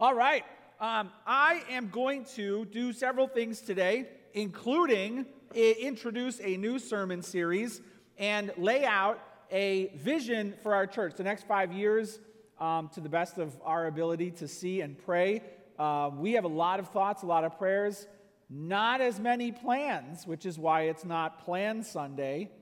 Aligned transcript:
All 0.00 0.14
right. 0.14 0.44
Um, 0.78 1.10
I 1.26 1.64
am 1.70 1.88
going 1.88 2.24
to 2.36 2.66
do 2.66 2.92
several 2.92 3.26
things 3.26 3.60
today, 3.60 4.06
including 4.32 5.26
introduce 5.52 6.40
a 6.40 6.56
new 6.56 6.78
sermon 6.78 7.20
series 7.20 7.80
and 8.16 8.52
lay 8.56 8.84
out 8.84 9.18
a 9.50 9.88
vision 9.96 10.54
for 10.62 10.72
our 10.72 10.86
church 10.86 11.16
the 11.16 11.24
next 11.24 11.48
five 11.48 11.72
years 11.72 12.20
um, 12.60 12.88
to 12.94 13.00
the 13.00 13.08
best 13.08 13.38
of 13.38 13.60
our 13.64 13.88
ability 13.88 14.30
to 14.30 14.46
see 14.46 14.82
and 14.82 14.96
pray. 15.04 15.42
Uh, 15.80 16.10
we 16.16 16.34
have 16.34 16.44
a 16.44 16.46
lot 16.46 16.78
of 16.78 16.90
thoughts, 16.90 17.24
a 17.24 17.26
lot 17.26 17.42
of 17.42 17.58
prayers, 17.58 18.06
not 18.48 19.00
as 19.00 19.18
many 19.18 19.50
plans, 19.50 20.28
which 20.28 20.46
is 20.46 20.60
why 20.60 20.82
it's 20.82 21.04
not 21.04 21.44
Plan 21.44 21.82
Sunday, 21.82 22.52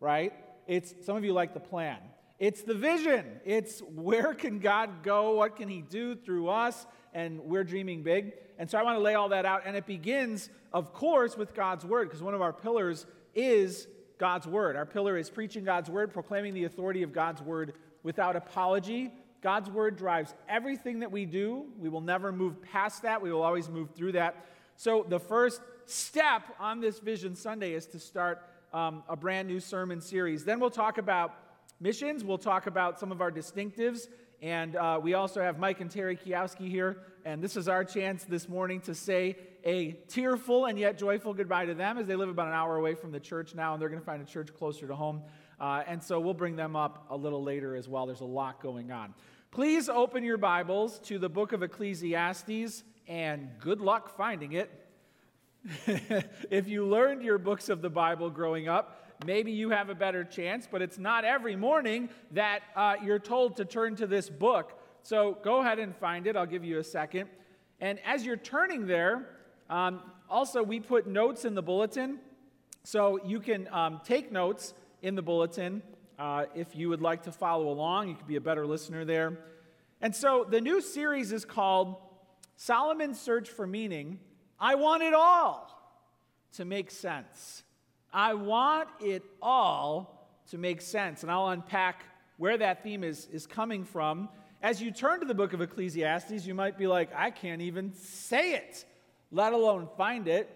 right? 0.00 0.32
It's 0.66 0.94
some 1.04 1.14
of 1.14 1.26
you 1.26 1.34
like 1.34 1.52
the 1.52 1.60
plan. 1.60 1.98
It's 2.38 2.62
the 2.62 2.74
vision. 2.74 3.40
It's 3.44 3.80
where 3.80 4.34
can 4.34 4.58
God 4.58 5.02
go? 5.02 5.36
What 5.36 5.56
can 5.56 5.68
He 5.68 5.80
do 5.80 6.14
through 6.14 6.48
us? 6.48 6.86
And 7.14 7.40
we're 7.40 7.64
dreaming 7.64 8.02
big. 8.02 8.34
And 8.58 8.70
so 8.70 8.78
I 8.78 8.82
want 8.82 8.96
to 8.96 9.02
lay 9.02 9.14
all 9.14 9.30
that 9.30 9.46
out. 9.46 9.62
And 9.64 9.76
it 9.76 9.86
begins, 9.86 10.50
of 10.72 10.92
course, 10.92 11.36
with 11.36 11.54
God's 11.54 11.84
Word, 11.84 12.08
because 12.08 12.22
one 12.22 12.34
of 12.34 12.42
our 12.42 12.52
pillars 12.52 13.06
is 13.34 13.86
God's 14.18 14.46
Word. 14.46 14.76
Our 14.76 14.86
pillar 14.86 15.16
is 15.16 15.30
preaching 15.30 15.64
God's 15.64 15.88
Word, 15.88 16.12
proclaiming 16.12 16.54
the 16.54 16.64
authority 16.64 17.02
of 17.02 17.12
God's 17.12 17.40
Word 17.40 17.74
without 18.02 18.36
apology. 18.36 19.12
God's 19.42 19.70
Word 19.70 19.96
drives 19.96 20.34
everything 20.48 21.00
that 21.00 21.12
we 21.12 21.24
do. 21.24 21.66
We 21.78 21.88
will 21.88 22.00
never 22.00 22.32
move 22.32 22.60
past 22.62 23.02
that, 23.02 23.22
we 23.22 23.32
will 23.32 23.42
always 23.42 23.68
move 23.68 23.90
through 23.94 24.12
that. 24.12 24.46
So 24.76 25.06
the 25.08 25.20
first 25.20 25.60
step 25.86 26.42
on 26.58 26.80
this 26.80 26.98
Vision 26.98 27.34
Sunday 27.34 27.72
is 27.72 27.86
to 27.86 27.98
start 27.98 28.42
um, 28.72 29.02
a 29.08 29.16
brand 29.16 29.48
new 29.48 29.60
sermon 29.60 30.00
series. 30.00 30.44
Then 30.44 30.60
we'll 30.60 30.70
talk 30.70 30.98
about 30.98 31.34
missions. 31.80 32.24
We'll 32.24 32.38
talk 32.38 32.66
about 32.66 32.98
some 32.98 33.12
of 33.12 33.20
our 33.20 33.30
distinctives. 33.30 34.08
And 34.42 34.76
uh, 34.76 35.00
we 35.02 35.14
also 35.14 35.40
have 35.40 35.58
Mike 35.58 35.80
and 35.80 35.90
Terry 35.90 36.16
Kiowski 36.16 36.68
here. 36.68 36.98
And 37.24 37.42
this 37.42 37.56
is 37.56 37.68
our 37.68 37.84
chance 37.84 38.24
this 38.24 38.48
morning 38.48 38.80
to 38.82 38.94
say 38.94 39.36
a 39.64 39.92
tearful 40.08 40.66
and 40.66 40.78
yet 40.78 40.98
joyful 40.98 41.34
goodbye 41.34 41.66
to 41.66 41.74
them 41.74 41.98
as 41.98 42.06
they 42.06 42.16
live 42.16 42.28
about 42.28 42.46
an 42.46 42.52
hour 42.52 42.76
away 42.76 42.94
from 42.94 43.12
the 43.12 43.18
church 43.18 43.54
now, 43.54 43.72
and 43.72 43.82
they're 43.82 43.88
going 43.88 44.00
to 44.00 44.04
find 44.04 44.22
a 44.22 44.26
church 44.26 44.54
closer 44.54 44.86
to 44.86 44.94
home. 44.94 45.22
Uh, 45.58 45.82
and 45.86 46.02
so 46.02 46.20
we'll 46.20 46.34
bring 46.34 46.54
them 46.54 46.76
up 46.76 47.06
a 47.10 47.16
little 47.16 47.42
later 47.42 47.74
as 47.74 47.88
well. 47.88 48.06
There's 48.06 48.20
a 48.20 48.24
lot 48.24 48.62
going 48.62 48.92
on. 48.92 49.14
Please 49.50 49.88
open 49.88 50.22
your 50.22 50.36
Bibles 50.36 50.98
to 51.00 51.18
the 51.18 51.30
book 51.30 51.52
of 51.52 51.62
Ecclesiastes, 51.62 52.84
and 53.08 53.48
good 53.58 53.80
luck 53.80 54.14
finding 54.16 54.52
it. 54.52 54.70
if 56.50 56.68
you 56.68 56.86
learned 56.86 57.22
your 57.22 57.38
books 57.38 57.68
of 57.68 57.80
the 57.80 57.90
Bible 57.90 58.28
growing 58.30 58.68
up, 58.68 59.05
maybe 59.24 59.52
you 59.52 59.70
have 59.70 59.88
a 59.88 59.94
better 59.94 60.24
chance, 60.24 60.68
but 60.70 60.82
it's 60.82 60.98
not 60.98 61.24
every 61.24 61.56
morning 61.56 62.08
that 62.32 62.62
uh, 62.74 62.96
you're 63.02 63.18
told 63.18 63.56
to 63.56 63.64
turn 63.64 63.96
to 63.96 64.06
this 64.06 64.28
book. 64.28 64.78
So 65.02 65.38
go 65.42 65.60
ahead 65.60 65.78
and 65.78 65.94
find 65.96 66.26
it. 66.26 66.36
I'll 66.36 66.46
give 66.46 66.64
you 66.64 66.78
a 66.78 66.84
second. 66.84 67.28
And 67.80 67.98
as 68.04 68.26
you're 68.26 68.36
turning 68.36 68.86
there, 68.86 69.28
um, 69.70 70.00
also 70.28 70.62
we 70.62 70.80
put 70.80 71.06
notes 71.06 71.44
in 71.44 71.54
the 71.54 71.62
bulletin. 71.62 72.18
So 72.84 73.20
you 73.24 73.40
can 73.40 73.68
um, 73.72 74.00
take 74.04 74.32
notes 74.32 74.74
in 75.02 75.14
the 75.14 75.22
bulletin 75.22 75.82
uh, 76.18 76.46
if 76.54 76.74
you 76.74 76.88
would 76.88 77.02
like 77.02 77.22
to 77.24 77.32
follow 77.32 77.68
along. 77.68 78.08
You 78.08 78.14
could 78.14 78.26
be 78.26 78.36
a 78.36 78.40
better 78.40 78.66
listener 78.66 79.04
there. 79.04 79.38
And 80.00 80.14
so 80.14 80.46
the 80.48 80.60
new 80.60 80.80
series 80.80 81.32
is 81.32 81.44
called 81.44 81.96
Solomon's 82.56 83.20
Search 83.20 83.48
for 83.48 83.66
Meaning. 83.66 84.18
I 84.58 84.74
want 84.74 85.02
it 85.02 85.14
all 85.14 85.70
to 86.54 86.64
make 86.64 86.90
sense. 86.90 87.62
I 88.16 88.32
want 88.32 88.88
it 88.98 89.22
all 89.42 90.26
to 90.50 90.56
make 90.56 90.80
sense. 90.80 91.22
And 91.22 91.30
I'll 91.30 91.48
unpack 91.48 92.02
where 92.38 92.56
that 92.56 92.82
theme 92.82 93.04
is, 93.04 93.28
is 93.30 93.46
coming 93.46 93.84
from. 93.84 94.30
As 94.62 94.80
you 94.80 94.90
turn 94.90 95.20
to 95.20 95.26
the 95.26 95.34
book 95.34 95.52
of 95.52 95.60
Ecclesiastes, 95.60 96.46
you 96.46 96.54
might 96.54 96.78
be 96.78 96.86
like, 96.86 97.10
I 97.14 97.30
can't 97.30 97.60
even 97.60 97.92
say 97.92 98.54
it, 98.54 98.86
let 99.30 99.52
alone 99.52 99.86
find 99.98 100.28
it. 100.28 100.48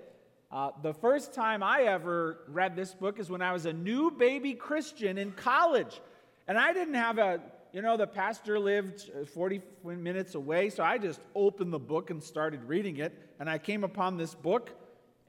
Uh, 0.51 0.71
the 0.83 0.95
first 0.95 1.35
time 1.35 1.63
I 1.63 1.83
ever 1.83 2.39
read 2.49 2.77
this 2.77 2.95
book 2.95 3.21
is 3.21 3.29
when 3.29 3.43
I 3.43 3.53
was 3.53 3.67
a 3.67 3.75
new 3.75 4.11
baby 4.11 4.55
Christian 4.55 5.19
in 5.19 5.33
college. 5.33 6.01
And 6.49 6.57
I 6.57 6.73
didn't 6.73 6.95
have 6.95 7.19
a, 7.19 7.43
you 7.75 7.83
know, 7.83 7.99
the 7.99 8.07
pastor 8.07 8.59
lived 8.59 9.11
40 9.35 9.61
minutes 9.85 10.35
away, 10.35 10.71
so 10.71 10.83
I 10.83 10.97
just 10.97 11.21
opened 11.35 11.75
the 11.75 11.79
book 11.79 12.09
and 12.09 12.23
started 12.23 12.65
reading 12.65 12.97
it. 12.97 13.13
And 13.39 13.51
I 13.51 13.59
came 13.59 13.85
upon 13.85 14.17
this 14.17 14.35
book 14.35 14.71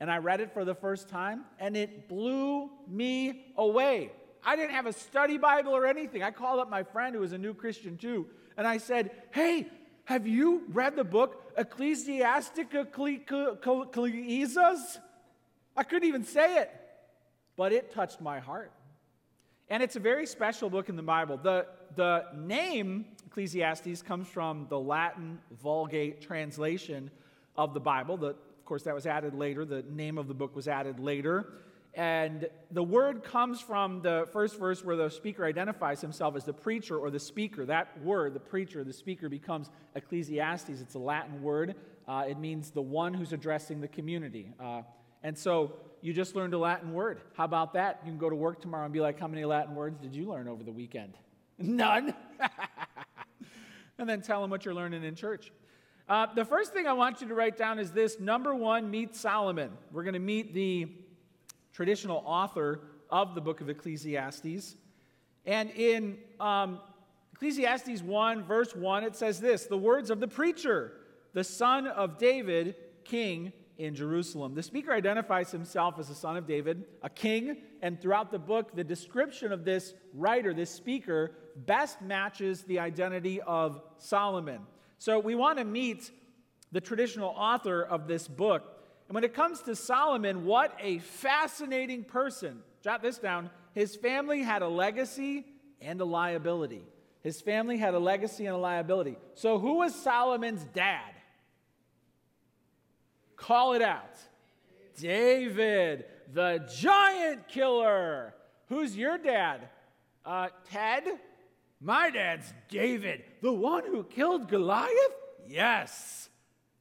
and 0.02 0.12
I 0.12 0.18
read 0.18 0.42
it 0.42 0.52
for 0.52 0.66
the 0.66 0.74
first 0.74 1.08
time, 1.10 1.46
and 1.60 1.78
it 1.78 2.10
blew 2.10 2.72
me 2.88 3.46
away. 3.56 4.12
I 4.44 4.56
didn't 4.56 4.72
have 4.72 4.88
a 4.88 4.94
study 4.94 5.38
Bible 5.38 5.76
or 5.76 5.86
anything. 5.86 6.24
I 6.24 6.32
called 6.32 6.60
up 6.60 6.72
my 6.72 6.82
friend 6.82 7.14
who 7.14 7.22
was 7.22 7.34
a 7.34 7.38
new 7.38 7.54
Christian 7.54 8.00
too, 8.00 8.26
and 8.58 8.68
I 8.68 8.80
said, 8.80 9.12
Hey, 9.30 9.68
have 10.06 10.26
you 10.26 10.64
read 10.70 10.96
the 10.96 11.04
book 11.04 11.56
Ecclesiastica 11.56 12.88
Ecclesiastes? 13.88 15.00
I 15.78 15.84
couldn't 15.84 16.08
even 16.08 16.24
say 16.24 16.58
it, 16.58 16.72
but 17.56 17.72
it 17.72 17.94
touched 17.94 18.22
my 18.22 18.40
heart. 18.40 18.72
And 19.70 19.84
it's 19.84 19.98
a 19.98 20.00
very 20.00 20.26
special 20.26 20.72
book 20.72 20.90
in 20.90 20.96
the 20.96 21.04
Bible. 21.04 21.38
The, 21.38 21.68
the 21.96 22.26
name 22.36 23.06
Ecclesiastes 23.28 24.02
comes 24.02 24.28
from 24.28 24.66
the 24.68 24.80
Latin 24.80 25.38
Vulgate 25.62 26.22
translation 26.22 27.12
of 27.56 27.76
the 27.76 27.80
Bible. 27.80 28.18
The, 28.18 28.36
of 28.62 28.66
course, 28.66 28.84
that 28.84 28.94
was 28.94 29.08
added 29.08 29.34
later. 29.34 29.66
The 29.66 29.82
name 29.90 30.20
of 30.20 30.28
the 30.28 30.36
book 30.36 30.56
was 30.56 30.68
added 30.68 31.00
later. 31.00 31.48
And 31.96 32.48
the 32.70 32.84
word 32.84 33.24
comes 33.24 33.60
from 33.60 34.04
the 34.04 34.28
first 34.32 34.60
verse 34.60 34.86
where 34.86 34.96
the 34.96 35.10
speaker 35.10 35.44
identifies 35.44 36.00
himself 36.00 36.36
as 36.36 36.46
the 36.46 36.54
preacher 36.54 36.96
or 36.96 37.10
the 37.10 37.20
speaker. 37.20 37.66
That 37.66 38.00
word, 38.04 38.36
the 38.36 38.40
preacher, 38.40 38.84
the 38.84 38.94
speaker, 38.94 39.30
becomes 39.30 39.72
Ecclesiastes. 39.96 40.80
It's 40.80 40.94
a 40.94 41.00
Latin 41.00 41.42
word. 41.42 41.74
Uh, 42.08 42.26
it 42.30 42.38
means 42.38 42.70
the 42.70 42.84
one 42.84 43.16
who's 43.16 43.34
addressing 43.34 43.82
the 43.82 43.88
community. 43.88 44.54
Uh, 44.60 44.84
and 45.24 45.36
so 45.36 45.74
you 46.02 46.14
just 46.14 46.36
learned 46.36 46.54
a 46.54 46.60
Latin 46.60 46.94
word. 46.94 47.20
How 47.34 47.46
about 47.46 47.74
that? 47.74 48.02
You 48.06 48.12
can 48.12 48.20
go 48.20 48.30
to 48.30 48.36
work 48.36 48.62
tomorrow 48.62 48.86
and 48.86 48.94
be 48.94 49.02
like, 49.02 49.20
How 49.20 49.28
many 49.28 49.44
Latin 49.44 49.74
words 49.74 50.00
did 50.00 50.16
you 50.16 50.30
learn 50.30 50.48
over 50.48 50.64
the 50.64 50.72
weekend? 50.72 51.18
None. 51.58 52.14
and 53.98 54.08
then 54.08 54.22
tell 54.22 54.40
them 54.40 54.52
what 54.52 54.66
you're 54.66 54.76
learning 54.76 55.04
in 55.04 55.16
church. 55.16 55.52
Uh, 56.12 56.28
the 56.36 56.44
first 56.44 56.74
thing 56.74 56.88
I 56.88 56.92
want 56.92 57.22
you 57.22 57.30
to 57.30 57.34
write 57.34 57.58
down 57.58 57.80
is 57.80 57.94
this 57.94 58.20
number 58.20 58.54
one, 58.54 58.92
meet 58.92 59.16
Solomon. 59.16 59.72
We're 59.94 60.04
going 60.04 60.14
to 60.14 60.20
meet 60.20 60.54
the 60.54 60.92
traditional 61.72 62.22
author 62.26 62.82
of 63.10 63.34
the 63.34 63.40
book 63.40 63.62
of 63.62 63.70
Ecclesiastes. 63.70 64.76
And 65.46 65.70
in 65.72 66.18
um, 66.42 66.82
Ecclesiastes 67.32 68.02
1, 68.02 68.44
verse 68.44 68.76
1, 68.76 69.06
it 69.06 69.16
says 69.16 69.40
this 69.40 69.68
the 69.68 69.78
words 69.78 70.10
of 70.10 70.20
the 70.20 70.28
preacher, 70.28 70.92
the 71.32 71.46
son 71.46 71.88
of 71.88 72.18
David, 72.18 72.76
king 73.06 73.54
in 73.78 73.96
Jerusalem. 73.96 74.54
The 74.54 74.64
speaker 74.64 74.92
identifies 74.92 75.50
himself 75.50 75.98
as 75.98 76.10
the 76.10 76.16
son 76.16 76.36
of 76.36 76.46
David, 76.46 76.84
a 77.04 77.10
king, 77.10 77.56
and 77.82 78.02
throughout 78.02 78.32
the 78.32 78.40
book, 78.40 78.76
the 78.76 78.84
description 78.84 79.54
of 79.54 79.64
this 79.64 79.94
writer, 80.14 80.54
this 80.54 80.72
speaker, 80.72 81.32
best 81.56 82.02
matches 82.02 82.64
the 82.64 82.80
identity 82.80 83.40
of 83.40 83.82
Solomon. 83.98 84.60
So 85.02 85.18
we 85.18 85.34
want 85.34 85.58
to 85.58 85.66
meet 85.66 86.12
the 86.72 86.80
traditional 86.80 87.30
author 87.30 87.82
of 87.82 88.08
this 88.08 88.28
book. 88.28 88.62
And 89.08 89.16
when 89.16 89.24
it 89.24 89.34
comes 89.34 89.62
to 89.62 89.76
Solomon, 89.76 90.46
what 90.46 90.78
a 90.80 91.00
fascinating 91.00 92.04
person. 92.04 92.60
Jot 92.84 93.02
this 93.02 93.18
down. 93.18 93.50
His 93.74 93.96
family 93.96 94.44
had 94.44 94.62
a 94.62 94.68
legacy 94.68 95.44
and 95.82 96.00
a 96.02 96.06
liability. 96.06 96.84
His 97.24 97.42
family 97.42 97.78
had 97.78 97.96
a 97.96 98.00
legacy 98.00 98.46
and 98.46 98.56
a 98.56 98.60
liability. 98.60 99.18
So, 99.34 99.58
who 99.58 99.78
was 99.78 99.96
Solomon's 99.96 100.66
dad? 100.66 101.16
Call 103.36 103.74
it 103.74 103.82
out. 103.82 104.20
David, 105.00 106.06
the 106.32 106.64
giant 106.80 107.48
killer. 107.48 108.36
Who's 108.70 108.96
your 108.96 109.18
dad? 109.18 109.68
Uh, 110.24 110.50
Ted? 110.70 111.06
My 111.82 112.12
dad's 112.12 112.54
David, 112.70 113.24
the 113.42 113.52
one 113.52 113.86
who 113.86 114.04
killed 114.04 114.48
Goliath? 114.48 115.16
Yes. 115.48 116.30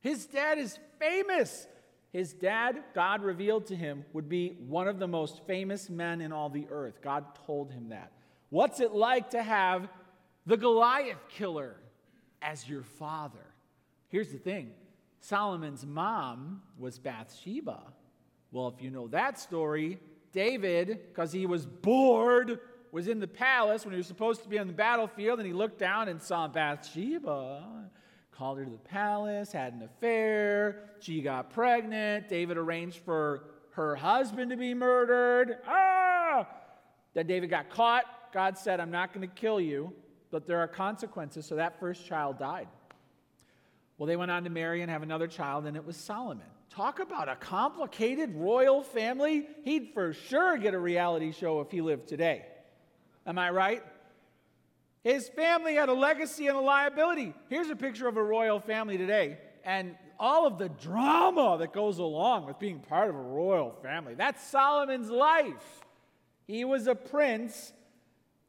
His 0.00 0.27
dad 0.27 0.59
is 0.59 0.78
famous. 0.98 1.66
His 2.13 2.34
dad, 2.34 2.83
God 2.95 3.22
revealed 3.22 3.66
to 3.66 3.77
him, 3.77 4.04
would 4.13 4.28
be 4.28 4.51
one 4.69 4.89
of 4.89 4.98
the 4.98 5.09
most 5.09 5.47
famous 5.47 5.89
men 5.89 6.21
in 6.21 6.33
all 6.33 6.51
the 6.51 6.66
earth. 6.71 7.01
God 7.03 7.24
told 7.47 7.71
him 7.71 7.89
that. 7.89 8.13
What's 8.51 8.80
it 8.80 8.92
like 8.92 9.30
to 9.30 9.42
have 9.42 9.89
the 10.45 10.57
Goliath 10.57 11.28
killer 11.30 11.77
as 12.42 12.69
your 12.69 12.83
father? 12.83 13.47
Here's 14.09 14.33
the 14.33 14.39
thing 14.39 14.72
Solomon's 15.21 15.86
mom 15.86 16.63
was 16.78 16.98
Bathsheba. 16.98 17.80
Well, 18.53 18.74
if 18.77 18.83
you 18.83 18.91
know 18.91 19.09
that 19.09 19.39
story, 19.39 19.98
David, 20.33 20.89
because 21.09 21.33
he 21.33 21.47
was 21.47 21.65
bored, 21.65 22.59
was 22.92 23.09
in 23.09 23.21
the 23.21 23.28
palace 23.28 23.84
when 23.84 23.92
he 23.92 23.98
was 23.98 24.07
supposed 24.07 24.42
to 24.42 24.48
be 24.48 24.59
on 24.59 24.66
the 24.66 24.72
battlefield, 24.72 25.39
and 25.39 25.47
he 25.47 25.53
looked 25.53 25.78
down 25.78 26.09
and 26.09 26.21
saw 26.21 26.48
Bathsheba 26.48 27.91
called 28.41 28.57
her 28.57 28.65
to 28.65 28.71
the 28.71 28.78
palace, 28.78 29.53
had 29.53 29.75
an 29.75 29.83
affair. 29.83 30.84
She 31.01 31.21
got 31.21 31.51
pregnant. 31.51 32.27
David 32.27 32.57
arranged 32.57 32.97
for 33.04 33.45
her 33.72 33.95
husband 33.95 34.51
to 34.51 34.57
be 34.57 34.72
murdered. 34.72 35.59
Ah! 35.69 36.48
Then 37.13 37.27
David 37.27 37.51
got 37.51 37.69
caught. 37.69 38.04
God 38.33 38.57
said, 38.57 38.81
I'm 38.81 38.91
not 38.91 39.13
going 39.13 39.28
to 39.28 39.34
kill 39.34 39.60
you, 39.60 39.93
but 40.31 40.47
there 40.47 40.59
are 40.59 40.69
consequences. 40.69 41.45
So 41.45 41.57
that 41.57 41.78
first 41.78 42.07
child 42.07 42.39
died. 42.39 42.69
Well, 43.98 44.07
they 44.07 44.16
went 44.16 44.31
on 44.31 44.45
to 44.45 44.51
marry 44.51 44.81
and 44.81 44.91
have 44.91 45.03
another 45.03 45.27
child, 45.27 45.66
and 45.66 45.77
it 45.77 45.84
was 45.84 45.98
Solomon. 45.98 46.47
Talk 46.71 46.98
about 46.98 47.28
a 47.28 47.36
complicated 47.36 48.34
royal 48.34 48.83
family. 48.83 49.47
He'd 49.65 49.91
for 49.93 50.15
sure 50.15 50.57
get 50.57 50.72
a 50.72 50.78
reality 50.78 51.33
show 51.33 51.60
if 51.60 51.71
he 51.71 51.83
lived 51.83 52.09
today. 52.09 52.47
Am 53.30 53.38
I 53.38 53.50
right? 53.50 53.82
His 55.04 55.28
family 55.28 55.77
had 55.77 55.88
a 55.88 55.92
legacy 55.92 56.48
and 56.48 56.56
a 56.56 56.60
liability. 56.60 57.32
Here's 57.48 57.71
a 57.71 57.77
picture 57.77 58.09
of 58.09 58.16
a 58.16 58.22
royal 58.22 58.59
family 58.59 58.98
today, 58.98 59.38
and 59.65 59.94
all 60.18 60.48
of 60.48 60.59
the 60.59 60.68
drama 60.68 61.56
that 61.60 61.72
goes 61.72 61.98
along 61.98 62.47
with 62.47 62.59
being 62.59 62.80
part 62.80 63.09
of 63.09 63.15
a 63.15 63.21
royal 63.21 63.71
family. 63.84 64.15
That's 64.15 64.44
Solomon's 64.44 65.10
life. 65.10 65.80
He 66.48 66.65
was 66.65 66.88
a 66.88 66.97
prince, 66.97 67.72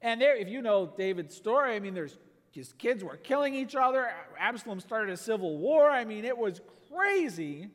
and 0.02 0.20
there, 0.20 0.36
if 0.36 0.50
you 0.50 0.64
know 0.64 0.92
David's 0.98 1.36
story, 1.36 1.76
I 1.76 1.80
mean, 1.80 1.94
there's 1.94 2.18
his 2.50 2.74
kids 2.74 3.04
were 3.04 3.18
killing 3.18 3.54
each 3.54 3.76
other. 3.76 4.10
Absalom 4.40 4.80
started 4.80 5.14
a 5.14 5.18
civil 5.18 5.60
war. 5.60 5.92
I 5.92 6.06
mean, 6.06 6.26
it 6.26 6.36
was 6.36 6.60
crazy. 6.92 7.68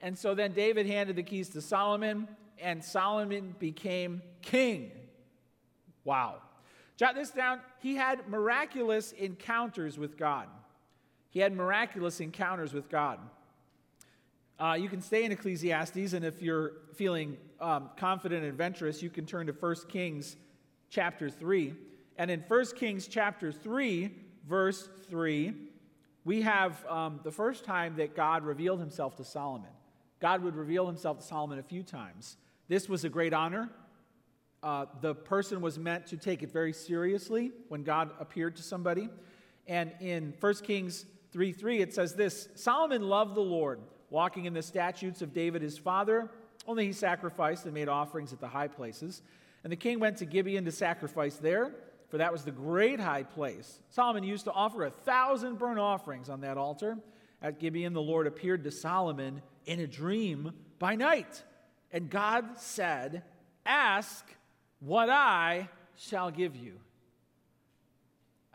And 0.00 0.18
so 0.18 0.34
then 0.34 0.52
David 0.52 0.86
handed 0.86 1.16
the 1.16 1.22
keys 1.24 1.50
to 1.50 1.60
Solomon, 1.60 2.26
and 2.58 2.82
Solomon 2.82 3.54
became 3.58 4.22
king. 4.40 4.92
Wow. 6.04 6.36
Jot 6.96 7.14
this 7.14 7.30
down. 7.30 7.60
He 7.80 7.94
had 7.96 8.28
miraculous 8.28 9.12
encounters 9.12 9.98
with 9.98 10.16
God. 10.16 10.48
He 11.30 11.40
had 11.40 11.52
miraculous 11.52 12.20
encounters 12.20 12.74
with 12.74 12.88
God. 12.90 13.18
Uh, 14.58 14.74
you 14.74 14.88
can 14.88 15.00
stay 15.00 15.24
in 15.24 15.32
Ecclesiastes, 15.32 16.12
and 16.12 16.24
if 16.24 16.42
you're 16.42 16.72
feeling 16.94 17.36
um, 17.60 17.90
confident 17.96 18.42
and 18.42 18.50
adventurous, 18.50 19.02
you 19.02 19.10
can 19.10 19.26
turn 19.26 19.46
to 19.46 19.52
1 19.52 19.76
Kings 19.88 20.36
chapter 20.90 21.30
3. 21.30 21.74
And 22.18 22.30
in 22.30 22.40
1 22.46 22.64
Kings 22.76 23.08
chapter 23.08 23.50
3, 23.50 24.14
verse 24.46 24.88
3, 25.08 25.54
we 26.24 26.42
have 26.42 26.84
um, 26.86 27.20
the 27.24 27.32
first 27.32 27.64
time 27.64 27.96
that 27.96 28.14
God 28.14 28.44
revealed 28.44 28.78
himself 28.78 29.16
to 29.16 29.24
Solomon. 29.24 29.70
God 30.20 30.42
would 30.42 30.54
reveal 30.54 30.86
himself 30.86 31.18
to 31.18 31.24
Solomon 31.24 31.58
a 31.58 31.62
few 31.62 31.82
times. 31.82 32.36
This 32.68 32.88
was 32.88 33.04
a 33.04 33.08
great 33.08 33.32
honor. 33.32 33.70
Uh, 34.62 34.86
the 35.00 35.14
person 35.14 35.60
was 35.60 35.78
meant 35.78 36.06
to 36.06 36.16
take 36.16 36.42
it 36.42 36.52
very 36.52 36.72
seriously 36.72 37.50
when 37.68 37.82
God 37.82 38.10
appeared 38.20 38.56
to 38.56 38.62
somebody. 38.62 39.08
And 39.66 39.92
in 40.00 40.34
1 40.38 40.54
Kings 40.62 41.04
3 41.32 41.52
3, 41.52 41.80
it 41.80 41.94
says 41.94 42.14
this 42.14 42.48
Solomon 42.54 43.02
loved 43.02 43.34
the 43.34 43.40
Lord, 43.40 43.80
walking 44.10 44.44
in 44.44 44.54
the 44.54 44.62
statutes 44.62 45.22
of 45.22 45.32
David 45.32 45.62
his 45.62 45.78
father. 45.78 46.30
Only 46.66 46.86
he 46.86 46.92
sacrificed 46.92 47.64
and 47.64 47.74
made 47.74 47.88
offerings 47.88 48.32
at 48.32 48.40
the 48.40 48.48
high 48.48 48.68
places. 48.68 49.22
And 49.64 49.72
the 49.72 49.76
king 49.76 49.98
went 49.98 50.18
to 50.18 50.24
Gibeon 50.24 50.64
to 50.64 50.72
sacrifice 50.72 51.36
there, 51.36 51.74
for 52.08 52.18
that 52.18 52.32
was 52.32 52.44
the 52.44 52.52
great 52.52 53.00
high 53.00 53.24
place. 53.24 53.80
Solomon 53.90 54.22
used 54.22 54.44
to 54.44 54.52
offer 54.52 54.84
a 54.84 54.90
thousand 54.90 55.58
burnt 55.58 55.78
offerings 55.78 56.28
on 56.28 56.40
that 56.42 56.56
altar. 56.56 56.98
At 57.40 57.58
Gibeon, 57.58 57.92
the 57.92 58.02
Lord 58.02 58.28
appeared 58.28 58.62
to 58.64 58.70
Solomon 58.70 59.42
in 59.66 59.80
a 59.80 59.86
dream 59.86 60.52
by 60.78 60.94
night. 60.94 61.42
And 61.90 62.08
God 62.08 62.58
said, 62.58 63.24
Ask 63.66 64.24
what 64.84 65.08
I 65.08 65.68
shall 65.96 66.30
give 66.30 66.56
you. 66.56 66.74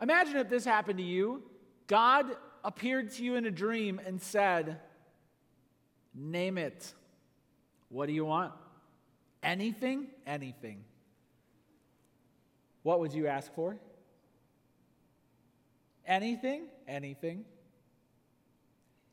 Imagine 0.00 0.36
if 0.36 0.48
this 0.48 0.64
happened 0.64 0.98
to 0.98 1.04
you. 1.04 1.42
God 1.86 2.26
appeared 2.62 3.10
to 3.12 3.24
you 3.24 3.36
in 3.36 3.46
a 3.46 3.50
dream 3.50 4.00
and 4.04 4.20
said, 4.20 4.80
Name 6.14 6.58
it. 6.58 6.92
What 7.88 8.06
do 8.06 8.12
you 8.12 8.24
want? 8.24 8.52
Anything? 9.42 10.08
Anything. 10.26 10.84
What 12.82 13.00
would 13.00 13.12
you 13.12 13.26
ask 13.26 13.52
for? 13.54 13.76
Anything? 16.06 16.64
Anything. 16.86 17.44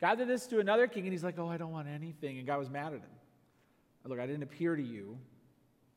God 0.02 0.18
did 0.18 0.28
this 0.28 0.48
to 0.48 0.60
another 0.60 0.88
king, 0.88 1.04
and 1.04 1.14
he's 1.14 1.24
like, 1.24 1.40
Oh, 1.40 1.48
I 1.48 1.58
don't 1.58 1.72
want 1.72 1.88
anything. 1.88 2.38
And 2.38 2.46
God 2.46 2.60
was 2.60 2.70
mad 2.70 2.88
at 2.88 3.00
him. 3.00 3.10
Look, 4.06 4.20
I 4.20 4.28
didn't 4.28 4.44
appear 4.44 4.76
to 4.76 4.84
you 4.84 5.18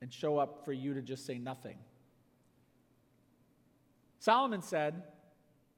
and 0.00 0.12
show 0.12 0.38
up 0.38 0.64
for 0.64 0.72
you 0.72 0.94
to 0.94 1.02
just 1.02 1.26
say 1.26 1.38
nothing. 1.38 1.76
Solomon 4.18 4.62
said, 4.62 5.02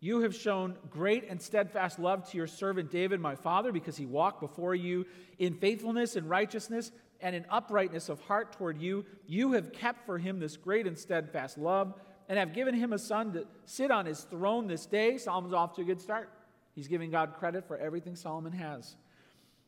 You 0.01 0.21
have 0.21 0.35
shown 0.35 0.77
great 0.91 1.29
and 1.29 1.41
steadfast 1.41 1.99
love 1.99 2.29
to 2.31 2.37
your 2.37 2.47
servant 2.47 2.91
David, 2.91 3.21
my 3.21 3.35
father, 3.35 3.73
because 3.73 3.97
he 3.97 4.07
walked 4.07 4.41
before 4.41 4.75
you 4.75 5.07
in 5.39 5.55
faithfulness 5.55 6.17
and 6.17 6.29
righteousness 6.29 6.91
and 7.21 7.37
in 7.37 7.45
uprightness 7.51 8.09
of 8.09 8.21
heart 8.21 8.53
toward 8.53 8.81
you. 8.81 9.05
You 9.27 9.53
have 9.53 9.73
kept 9.73 10.07
for 10.07 10.19
him 10.19 10.39
this 10.41 10.57
great 10.57 10.87
and 10.87 10.99
steadfast 10.99 11.59
love 11.59 11.95
and 12.29 12.39
have 12.39 12.53
given 12.53 12.75
him 12.75 12.93
a 12.93 12.99
son 12.99 13.33
to 13.33 13.47
sit 13.65 13.91
on 13.91 14.07
his 14.07 14.21
throne 14.21 14.67
this 14.67 14.87
day. 14.87 15.19
Solomon's 15.19 15.55
off 15.55 15.75
to 15.75 15.83
a 15.83 15.85
good 15.85 16.01
start. 16.01 16.31
He's 16.75 16.89
giving 16.89 17.11
God 17.11 17.35
credit 17.39 17.67
for 17.67 17.77
everything 17.77 18.17
Solomon 18.17 18.53
has. 18.53 18.97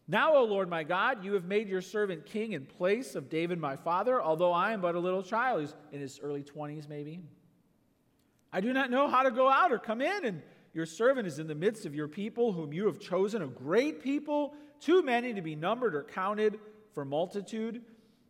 Now, 0.09 0.35
O 0.37 0.45
Lord 0.45 0.69
my 0.69 0.83
God, 0.83 1.25
you 1.25 1.35
have 1.35 1.45
made 1.45 1.69
your 1.69 1.81
servant 1.81 2.27
king 2.27 2.53
in 2.53 2.67
place 2.67 3.15
of 3.15 3.29
David 3.29 3.59
my 3.59 3.77
father, 3.77 4.21
although 4.21 4.53
I 4.53 4.73
am 4.73 4.81
but 4.81 4.95
a 4.95 4.99
little 4.99 5.23
child. 5.23 5.61
He's 5.61 5.75
in 5.93 6.01
his 6.01 6.21
early 6.23 6.43
20s, 6.43 6.89
maybe. 6.89 7.21
I 8.53 8.61
do 8.61 8.73
not 8.73 8.91
know 8.91 9.09
how 9.09 9.23
to 9.23 9.31
go 9.31 9.49
out 9.49 9.73
or 9.73 9.79
come 9.79 10.01
in, 10.01 10.25
and 10.25 10.43
your 10.75 10.87
servant 10.87 11.27
is 11.27 11.39
in 11.39 11.47
the 11.47 11.55
midst 11.55 11.87
of 11.87 11.95
your 11.95 12.09
people, 12.09 12.53
whom 12.53 12.73
you 12.73 12.87
have 12.87 12.99
chosen, 12.99 13.43
a 13.43 13.47
great 13.47 14.03
people, 14.03 14.55
too 14.81 15.03
many 15.03 15.33
to 15.35 15.41
be 15.41 15.55
numbered 15.55 15.95
or 15.95 16.03
counted 16.03 16.59
for 16.93 17.05
multitude. 17.05 17.83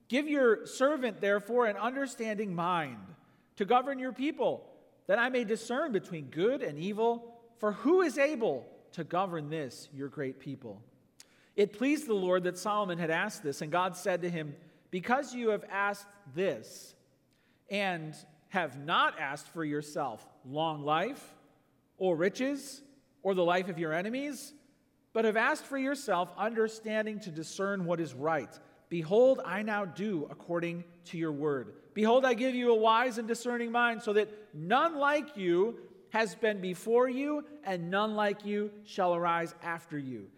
Give 0.08 0.28
your 0.28 0.66
servant, 0.66 1.20
therefore, 1.20 1.66
an 1.66 1.76
understanding 1.76 2.54
mind 2.54 2.98
to 3.56 3.64
govern 3.64 3.98
your 3.98 4.12
people, 4.12 4.68
that 5.06 5.18
I 5.18 5.30
may 5.30 5.44
discern 5.44 5.92
between 5.92 6.26
good 6.26 6.62
and 6.62 6.78
evil. 6.78 7.34
For 7.56 7.72
who 7.72 8.02
is 8.02 8.18
able 8.18 8.66
to 8.92 9.04
govern 9.04 9.48
this, 9.48 9.88
your 9.92 10.08
great 10.08 10.38
people? 10.38 10.82
It 11.56 11.74
pleased 11.74 12.06
the 12.06 12.14
Lord 12.14 12.44
that 12.44 12.56
Solomon 12.56 12.98
had 12.98 13.10
asked 13.10 13.42
this, 13.42 13.60
and 13.60 13.70
God 13.70 13.96
said 13.96 14.22
to 14.22 14.30
him, 14.30 14.54
Because 14.90 15.34
you 15.34 15.50
have 15.50 15.64
asked 15.70 16.06
this, 16.34 16.94
and 17.70 18.14
have 18.48 18.78
not 18.78 19.18
asked 19.18 19.48
for 19.48 19.64
yourself 19.64 20.26
long 20.44 20.82
life, 20.82 21.34
or 21.98 22.16
riches, 22.16 22.82
or 23.22 23.34
the 23.34 23.44
life 23.44 23.68
of 23.68 23.78
your 23.78 23.92
enemies, 23.92 24.52
but 25.12 25.24
have 25.24 25.36
asked 25.36 25.64
for 25.64 25.78
yourself 25.78 26.32
understanding 26.38 27.20
to 27.20 27.30
discern 27.30 27.84
what 27.84 28.00
is 28.00 28.14
right. 28.14 28.58
Behold, 28.88 29.40
I 29.44 29.62
now 29.62 29.84
do 29.84 30.26
according 30.30 30.84
to 31.06 31.18
your 31.18 31.32
word. 31.32 31.74
Behold, 31.94 32.24
I 32.24 32.34
give 32.34 32.54
you 32.54 32.72
a 32.72 32.76
wise 32.76 33.18
and 33.18 33.28
discerning 33.28 33.72
mind, 33.72 34.02
so 34.02 34.12
that 34.14 34.28
none 34.54 34.96
like 34.96 35.36
you 35.36 35.78
has 36.10 36.34
been 36.34 36.60
before 36.60 37.08
you, 37.08 37.44
and 37.64 37.90
none 37.90 38.14
like 38.14 38.44
you 38.44 38.70
shall 38.84 39.14
arise 39.14 39.54
after 39.62 39.98
you. 39.98 40.28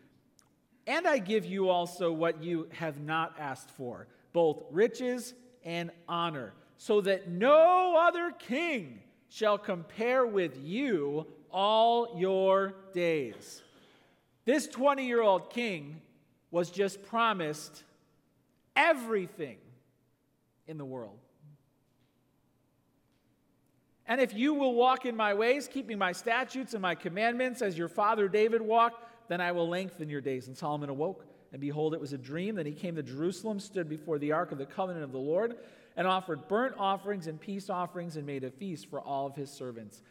And 0.86 1.06
I 1.06 1.18
give 1.18 1.46
you 1.46 1.68
also 1.68 2.12
what 2.12 2.42
you 2.42 2.68
have 2.72 3.00
not 3.00 3.36
asked 3.38 3.70
for, 3.70 4.06
both 4.32 4.62
riches 4.70 5.34
and 5.64 5.90
honor, 6.08 6.52
so 6.76 7.00
that 7.00 7.28
no 7.28 7.96
other 7.96 8.32
king 8.32 9.00
shall 9.30 9.56
compare 9.56 10.26
with 10.26 10.58
you 10.62 11.26
all 11.50 12.18
your 12.18 12.74
days. 12.92 13.62
This 14.44 14.66
20 14.66 15.06
year 15.06 15.22
old 15.22 15.50
king 15.50 16.02
was 16.50 16.70
just 16.70 17.02
promised 17.04 17.82
everything 18.76 19.56
in 20.66 20.76
the 20.78 20.84
world. 20.84 21.18
And 24.06 24.20
if 24.20 24.34
you 24.34 24.52
will 24.52 24.74
walk 24.74 25.06
in 25.06 25.16
my 25.16 25.32
ways, 25.32 25.66
keeping 25.66 25.96
my 25.96 26.12
statutes 26.12 26.74
and 26.74 26.82
my 26.82 26.94
commandments 26.94 27.62
as 27.62 27.78
your 27.78 27.88
father 27.88 28.28
David 28.28 28.60
walked, 28.60 29.02
then 29.28 29.40
I 29.40 29.52
will 29.52 29.68
lengthen 29.68 30.08
your 30.08 30.20
days. 30.20 30.48
And 30.48 30.56
Solomon 30.56 30.90
awoke, 30.90 31.26
and 31.52 31.60
behold, 31.60 31.94
it 31.94 32.00
was 32.00 32.12
a 32.12 32.18
dream. 32.18 32.56
Then 32.56 32.66
he 32.66 32.72
came 32.72 32.96
to 32.96 33.02
Jerusalem, 33.02 33.60
stood 33.60 33.88
before 33.88 34.18
the 34.18 34.32
ark 34.32 34.52
of 34.52 34.58
the 34.58 34.66
covenant 34.66 35.04
of 35.04 35.12
the 35.12 35.18
Lord, 35.18 35.56
and 35.96 36.06
offered 36.06 36.48
burnt 36.48 36.74
offerings 36.78 37.26
and 37.26 37.40
peace 37.40 37.70
offerings, 37.70 38.16
and 38.16 38.26
made 38.26 38.44
a 38.44 38.50
feast 38.50 38.90
for 38.90 39.00
all 39.00 39.26
of 39.26 39.36
his 39.36 39.50
servants. 39.50 40.02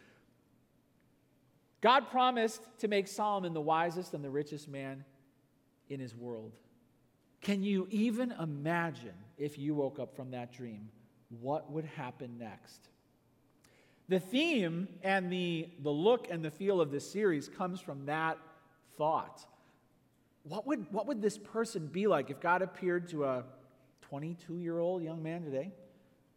God 1.82 2.10
promised 2.10 2.62
to 2.80 2.88
make 2.88 3.10
Solomon 3.10 3.54
the 3.54 3.62
wisest 3.62 4.14
and 4.14 4.24
the 4.24 4.30
richest 4.30 4.70
man 4.70 5.04
in 5.90 6.00
his 6.00 6.16
world. 6.16 6.54
Can 7.42 7.62
you 7.62 7.88
even 7.92 8.32
imagine 8.32 9.16
if 9.38 9.58
you 9.58 9.76
woke 9.76 10.00
up 10.00 10.16
from 10.16 10.32
that 10.32 10.54
dream? 10.54 10.88
What 11.42 11.70
would 11.72 11.84
happen 11.84 12.38
next? 12.40 12.88
The 14.08 14.20
theme 14.20 14.88
and 15.02 15.32
the, 15.32 15.70
the 15.82 15.90
look 15.90 16.28
and 16.30 16.44
the 16.44 16.52
feel 16.52 16.80
of 16.80 16.92
this 16.92 17.10
series 17.10 17.50
comes 17.50 17.82
from 17.82 18.06
that 18.06 18.38
thought. 18.98 19.46
What 20.44 20.68
would, 20.68 20.92
what 20.92 21.08
would 21.08 21.22
this 21.22 21.38
person 21.38 21.88
be 21.88 22.08
like 22.08 22.30
if 22.30 22.40
God 22.40 22.62
appeared 22.62 23.08
to 23.10 23.26
a 23.26 23.44
22 24.02 24.58
year 24.58 24.80
old 24.80 25.02
young 25.02 25.24
man 25.24 25.44
today 25.44 25.72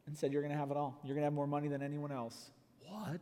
and 0.07 0.17
said, 0.17 0.33
You're 0.33 0.43
going 0.43 0.53
to 0.53 0.59
have 0.59 0.71
it 0.71 0.77
all? 0.77 0.99
You're 1.03 1.15
going 1.15 1.23
to 1.23 1.27
have 1.27 1.33
more 1.33 1.47
money 1.47 1.69
than 1.69 1.83
anyone 1.83 2.13
else. 2.13 2.51
What? 2.89 3.21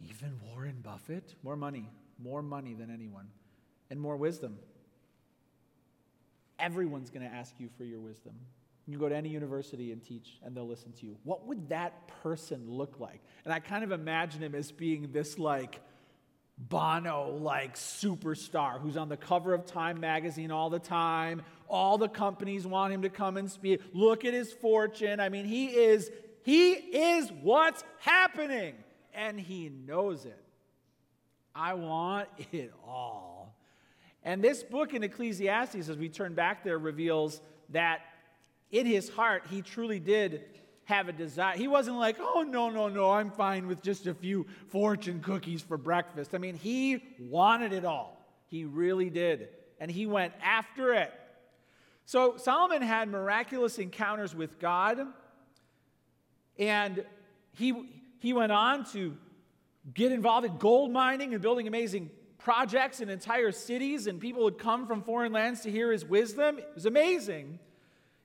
Even 0.00 0.38
Warren 0.50 0.80
Buffett? 0.82 1.34
More 1.42 1.56
money, 1.56 1.88
more 2.22 2.42
money 2.42 2.74
than 2.74 2.90
anyone, 2.90 3.28
and 3.90 4.00
more 4.00 4.16
wisdom. 4.16 4.58
Everyone's 6.58 7.10
going 7.10 7.28
to 7.28 7.34
ask 7.34 7.54
you 7.58 7.68
for 7.76 7.84
your 7.84 8.00
wisdom. 8.00 8.34
You 8.88 8.98
go 8.98 9.08
to 9.08 9.16
any 9.16 9.28
university 9.28 9.92
and 9.92 10.02
teach, 10.02 10.38
and 10.44 10.56
they'll 10.56 10.66
listen 10.66 10.92
to 10.92 11.06
you. 11.06 11.16
What 11.24 11.46
would 11.46 11.68
that 11.70 12.08
person 12.22 12.64
look 12.68 13.00
like? 13.00 13.20
And 13.44 13.52
I 13.52 13.58
kind 13.58 13.82
of 13.82 13.90
imagine 13.90 14.42
him 14.42 14.54
as 14.54 14.70
being 14.70 15.10
this 15.12 15.38
like 15.38 15.80
Bono 16.58 17.36
like 17.40 17.76
superstar 17.76 18.80
who's 18.80 18.96
on 18.96 19.08
the 19.08 19.16
cover 19.16 19.52
of 19.52 19.66
Time 19.66 20.00
magazine 20.00 20.50
all 20.50 20.70
the 20.70 20.78
time. 20.78 21.42
All 21.68 21.98
the 21.98 22.08
companies 22.08 22.66
want 22.66 22.94
him 22.94 23.02
to 23.02 23.10
come 23.10 23.36
and 23.36 23.50
speak. 23.50 23.82
Look 23.92 24.24
at 24.24 24.32
his 24.32 24.52
fortune. 24.52 25.20
I 25.20 25.28
mean, 25.28 25.44
he 25.44 25.66
is 25.66 26.10
he 26.44 26.72
is 26.72 27.30
what's 27.42 27.84
happening 27.98 28.74
and 29.12 29.38
he 29.38 29.68
knows 29.68 30.24
it. 30.24 30.42
I 31.54 31.74
want 31.74 32.28
it 32.52 32.72
all. 32.86 33.54
And 34.22 34.42
this 34.42 34.62
book 34.62 34.94
in 34.94 35.02
Ecclesiastes 35.02 35.88
as 35.88 35.96
we 35.96 36.08
turn 36.08 36.34
back 36.34 36.64
there 36.64 36.78
reveals 36.78 37.40
that 37.70 38.00
in 38.70 38.86
his 38.86 39.08
heart 39.08 39.44
he 39.50 39.62
truly 39.62 40.00
did 40.00 40.44
have 40.86 41.08
a 41.08 41.12
desire. 41.12 41.56
He 41.56 41.68
wasn't 41.68 41.98
like, 41.98 42.16
oh, 42.18 42.44
no, 42.48 42.70
no, 42.70 42.88
no, 42.88 43.10
I'm 43.10 43.30
fine 43.30 43.66
with 43.66 43.82
just 43.82 44.06
a 44.06 44.14
few 44.14 44.46
fortune 44.68 45.20
cookies 45.20 45.60
for 45.62 45.76
breakfast. 45.76 46.34
I 46.34 46.38
mean, 46.38 46.54
he 46.54 47.02
wanted 47.20 47.72
it 47.72 47.84
all. 47.84 48.24
He 48.48 48.64
really 48.64 49.10
did. 49.10 49.48
And 49.78 49.90
he 49.90 50.06
went 50.06 50.32
after 50.42 50.94
it. 50.94 51.12
So 52.04 52.36
Solomon 52.36 52.82
had 52.82 53.08
miraculous 53.08 53.78
encounters 53.78 54.34
with 54.34 54.58
God. 54.60 55.00
And 56.58 57.04
he, 57.52 57.74
he 58.20 58.32
went 58.32 58.52
on 58.52 58.84
to 58.92 59.16
get 59.92 60.12
involved 60.12 60.46
in 60.46 60.56
gold 60.56 60.92
mining 60.92 61.32
and 61.34 61.42
building 61.42 61.66
amazing 61.66 62.10
projects 62.38 63.00
in 63.00 63.10
entire 63.10 63.50
cities, 63.50 64.06
and 64.06 64.20
people 64.20 64.44
would 64.44 64.58
come 64.58 64.86
from 64.86 65.02
foreign 65.02 65.32
lands 65.32 65.62
to 65.62 65.70
hear 65.70 65.90
his 65.90 66.04
wisdom. 66.04 66.58
It 66.58 66.70
was 66.76 66.86
amazing. 66.86 67.58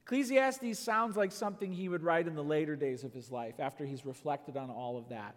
Ecclesiastes 0.03 0.79
sounds 0.79 1.15
like 1.15 1.31
something 1.31 1.71
he 1.71 1.87
would 1.87 2.03
write 2.03 2.27
in 2.27 2.35
the 2.35 2.43
later 2.43 2.75
days 2.75 3.03
of 3.03 3.13
his 3.13 3.31
life 3.31 3.59
after 3.59 3.85
he's 3.85 4.05
reflected 4.05 4.57
on 4.57 4.69
all 4.69 4.97
of 4.97 5.09
that. 5.09 5.35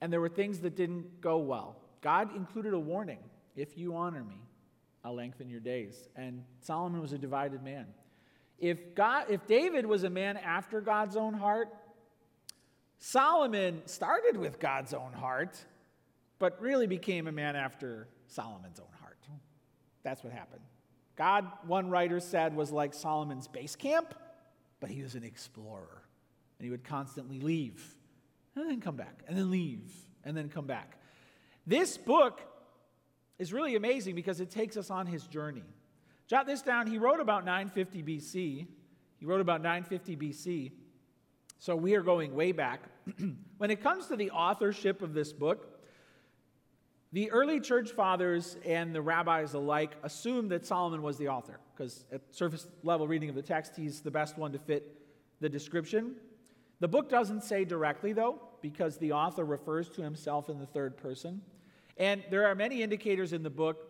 And 0.00 0.12
there 0.12 0.20
were 0.20 0.28
things 0.28 0.60
that 0.60 0.74
didn't 0.74 1.20
go 1.20 1.38
well. 1.38 1.76
God 2.00 2.34
included 2.34 2.74
a 2.74 2.78
warning 2.78 3.20
if 3.54 3.76
you 3.76 3.94
honor 3.94 4.24
me, 4.24 4.40
I'll 5.04 5.14
lengthen 5.14 5.48
your 5.48 5.60
days. 5.60 6.08
And 6.16 6.42
Solomon 6.60 7.00
was 7.00 7.12
a 7.12 7.18
divided 7.18 7.62
man. 7.62 7.86
If, 8.58 8.94
God, 8.94 9.26
if 9.28 9.46
David 9.46 9.86
was 9.86 10.04
a 10.04 10.10
man 10.10 10.36
after 10.36 10.80
God's 10.80 11.16
own 11.16 11.34
heart, 11.34 11.68
Solomon 12.98 13.82
started 13.86 14.36
with 14.36 14.58
God's 14.60 14.94
own 14.94 15.12
heart, 15.12 15.58
but 16.38 16.60
really 16.60 16.86
became 16.86 17.26
a 17.26 17.32
man 17.32 17.56
after 17.56 18.08
Solomon's 18.28 18.78
own 18.78 18.86
heart. 19.00 19.18
That's 20.02 20.22
what 20.24 20.32
happened. 20.32 20.62
God, 21.16 21.46
one 21.66 21.90
writer 21.90 22.20
said, 22.20 22.56
was 22.56 22.70
like 22.70 22.94
Solomon's 22.94 23.48
base 23.48 23.76
camp, 23.76 24.14
but 24.80 24.90
he 24.90 25.02
was 25.02 25.14
an 25.14 25.24
explorer. 25.24 26.02
And 26.58 26.64
he 26.64 26.70
would 26.70 26.84
constantly 26.84 27.38
leave 27.38 27.96
and 28.54 28.68
then 28.68 28.80
come 28.80 28.96
back, 28.96 29.22
and 29.26 29.36
then 29.36 29.50
leave, 29.50 29.92
and 30.24 30.36
then 30.36 30.48
come 30.48 30.66
back. 30.66 30.98
This 31.66 31.96
book 31.96 32.40
is 33.38 33.52
really 33.52 33.76
amazing 33.76 34.14
because 34.14 34.40
it 34.40 34.50
takes 34.50 34.76
us 34.76 34.90
on 34.90 35.06
his 35.06 35.26
journey. 35.26 35.64
Jot 36.26 36.46
this 36.46 36.62
down. 36.62 36.86
He 36.86 36.98
wrote 36.98 37.20
about 37.20 37.44
950 37.44 38.02
BC. 38.02 38.66
He 39.18 39.26
wrote 39.26 39.40
about 39.40 39.62
950 39.62 40.16
BC. 40.16 40.72
So 41.58 41.76
we 41.76 41.94
are 41.94 42.02
going 42.02 42.34
way 42.34 42.52
back. 42.52 42.82
when 43.58 43.70
it 43.70 43.82
comes 43.82 44.06
to 44.06 44.16
the 44.16 44.30
authorship 44.30 45.02
of 45.02 45.14
this 45.14 45.32
book, 45.32 45.71
the 47.12 47.30
early 47.30 47.60
church 47.60 47.90
fathers 47.90 48.56
and 48.64 48.94
the 48.94 49.02
rabbis 49.02 49.54
alike 49.54 49.92
assumed 50.02 50.50
that 50.50 50.64
Solomon 50.64 51.02
was 51.02 51.18
the 51.18 51.28
author, 51.28 51.60
because 51.76 52.06
at 52.10 52.22
surface 52.30 52.66
level 52.82 53.06
reading 53.06 53.28
of 53.28 53.34
the 53.34 53.42
text, 53.42 53.76
he's 53.76 54.00
the 54.00 54.10
best 54.10 54.38
one 54.38 54.52
to 54.52 54.58
fit 54.58 54.98
the 55.40 55.48
description. 55.48 56.14
The 56.80 56.88
book 56.88 57.10
doesn't 57.10 57.44
say 57.44 57.64
directly, 57.64 58.12
though, 58.12 58.40
because 58.62 58.96
the 58.96 59.12
author 59.12 59.44
refers 59.44 59.88
to 59.90 60.02
himself 60.02 60.48
in 60.48 60.58
the 60.58 60.66
third 60.66 60.96
person. 60.96 61.42
And 61.96 62.24
there 62.30 62.46
are 62.46 62.54
many 62.54 62.82
indicators 62.82 63.32
in 63.32 63.42
the 63.42 63.50
book 63.50 63.88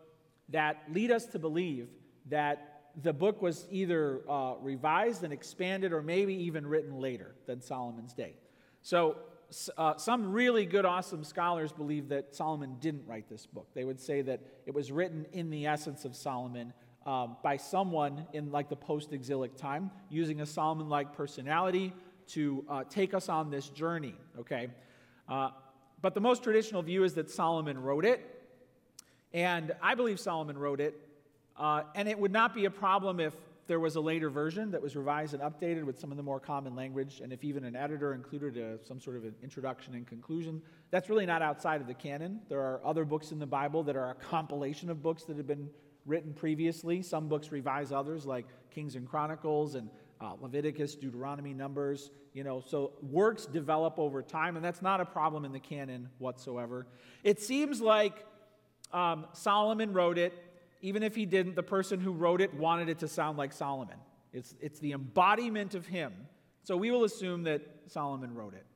that 0.49 0.83
lead 0.91 1.11
us 1.11 1.27
to 1.27 1.39
believe 1.39 1.89
that 2.29 2.91
the 3.03 3.13
book 3.13 3.41
was 3.41 3.67
either 3.71 4.21
uh, 4.29 4.55
revised 4.61 5.25
and 5.25 5.33
expanded 5.33 5.93
or 5.93 6.03
maybe 6.03 6.35
even 6.35 6.67
written 6.67 6.99
later 6.99 7.35
than 7.47 7.63
Solomon's 7.63 8.13
day. 8.13 8.35
So 8.83 9.17
uh, 9.77 9.97
some 9.97 10.33
really 10.33 10.67
good, 10.67 10.85
awesome 10.85 11.25
scholars 11.25 11.73
believe 11.73 12.09
that 12.09 12.35
Solomon 12.35 12.77
didn't 12.81 13.07
write 13.07 13.29
this 13.29 13.47
book. 13.47 13.67
They 13.75 13.85
would 13.85 14.01
say 14.01 14.23
that 14.23 14.41
it 14.67 14.75
was 14.75 14.91
written 14.91 15.27
in 15.33 15.51
the 15.51 15.67
essence 15.67 16.05
of 16.05 16.17
Solomon 16.17 16.73
um, 17.07 17.37
by 17.43 17.57
someone 17.57 18.27
in 18.33 18.51
like 18.51 18.69
the 18.69 18.77
post 18.77 19.13
exilic 19.13 19.57
time, 19.57 19.91
using 20.09 20.41
a 20.41 20.47
Solomon 20.47 20.89
like 20.89 21.15
personality 21.15 21.93
to 22.29 22.65
uh, 22.69 22.85
take 22.89 23.15
us 23.15 23.29
on 23.29 23.51
this 23.51 23.69
journey, 23.69 24.15
okay? 24.39 24.69
Uh, 25.29 25.51
but 26.01 26.15
the 26.15 26.21
most 26.21 26.43
traditional 26.43 26.83
view 26.83 27.05
is 27.05 27.15
that 27.15 27.31
Solomon 27.31 27.81
wrote 27.81 28.05
it. 28.05 28.29
And 29.33 29.73
I 29.83 29.95
believe 29.95 30.21
Solomon 30.21 30.59
wrote 30.59 30.81
it. 30.81 30.99
Uh, 31.57 31.83
and 31.95 32.09
it 32.09 32.19
would 32.19 32.33
not 32.33 32.55
be 32.55 32.65
a 32.65 32.71
problem 32.71 33.21
if 33.21 33.35
there 33.67 33.81
was 33.81 33.97
a 33.97 34.01
later 34.01 34.29
version 34.29 34.71
that 34.73 34.83
was 34.83 34.97
revised 34.97 35.35
and 35.35 35.43
updated 35.43 35.85
with 35.85 35.99
some 35.99 36.11
of 36.11 36.17
the 36.17 36.23
more 36.23 36.41
common 36.41 36.75
language, 36.75 37.21
and 37.23 37.33
if 37.33 37.45
even 37.45 37.65
an 37.65 37.77
editor 37.77 38.13
included 38.13 38.57
a, 38.57 38.85
some 38.85 39.01
sort 39.01 39.17
of 39.17 39.25
an 39.25 39.35
introduction 39.43 39.95
and 39.95 40.07
conclusion, 40.07 40.61
that's 40.91 41.09
really 41.09 41.27
not 41.27 41.43
outside 41.43 41.81
of 41.81 41.87
the 41.87 41.95
canon. 41.95 42.41
There 42.49 42.61
are 42.61 42.81
other 42.85 43.05
books 43.05 43.31
in 43.31 43.39
the 43.39 43.47
Bible 43.47 43.83
that 43.85 43.97
are 43.97 44.11
a 44.11 44.15
compilation 44.15 44.91
of 44.91 45.03
books 45.03 45.25
that 45.25 45.37
have 45.37 45.47
been 45.47 45.69
written 46.07 46.33
previously. 46.33 47.03
Some 47.03 47.29
books 47.29 47.53
revise 47.53 47.93
others, 47.93 48.27
like 48.27 48.47
Kings 48.71 48.97
and 48.97 49.09
Chronicles 49.09 49.77
and 49.77 49.89
uh, 50.21 50.35
Leviticus, 50.41 50.95
Deuteronomy, 50.95 51.55
Numbers. 51.55 52.11
You 52.35 52.45
know, 52.45 52.63
so 52.67 52.93
works 53.03 53.47
develop 53.47 53.99
over 53.99 54.23
time, 54.23 54.57
and 54.57 54.65
that's 54.65 54.83
not 54.83 55.01
a 55.01 55.05
problem 55.05 55.45
in 55.45 55.53
the 55.53 55.61
canon 55.61 56.09
whatsoever. 56.19 56.87
It 57.23 57.41
seems 57.41 57.81
like 57.81 58.25
um, 58.93 59.27
Solomon 59.33 59.93
wrote 59.93 60.19
it 60.19 60.33
even 60.83 61.03
if 61.05 61.15
he 61.15 61.25
didn't, 61.25 61.55
the 61.55 61.63
person 61.63 62.01
who 62.01 62.13
wrote 62.13 62.41
it 62.41 62.53
wanted 62.53 62.89
it 62.89 62.99
to 62.99 63.09
sound 63.09 63.39
like 63.39 63.53
Solomon. 63.53 63.97
It's, 64.33 64.55
it's 64.61 64.81
the 64.81 64.93
embodiment 64.93 65.75
of 65.75 65.87
him. 65.87 66.13
So 66.65 66.77
we 66.77 66.91
will 66.91 67.05
assume 67.05 67.45
that 67.45 67.63
Solomon 67.87 68.35
wrote 68.35 68.55
it. 68.55 68.67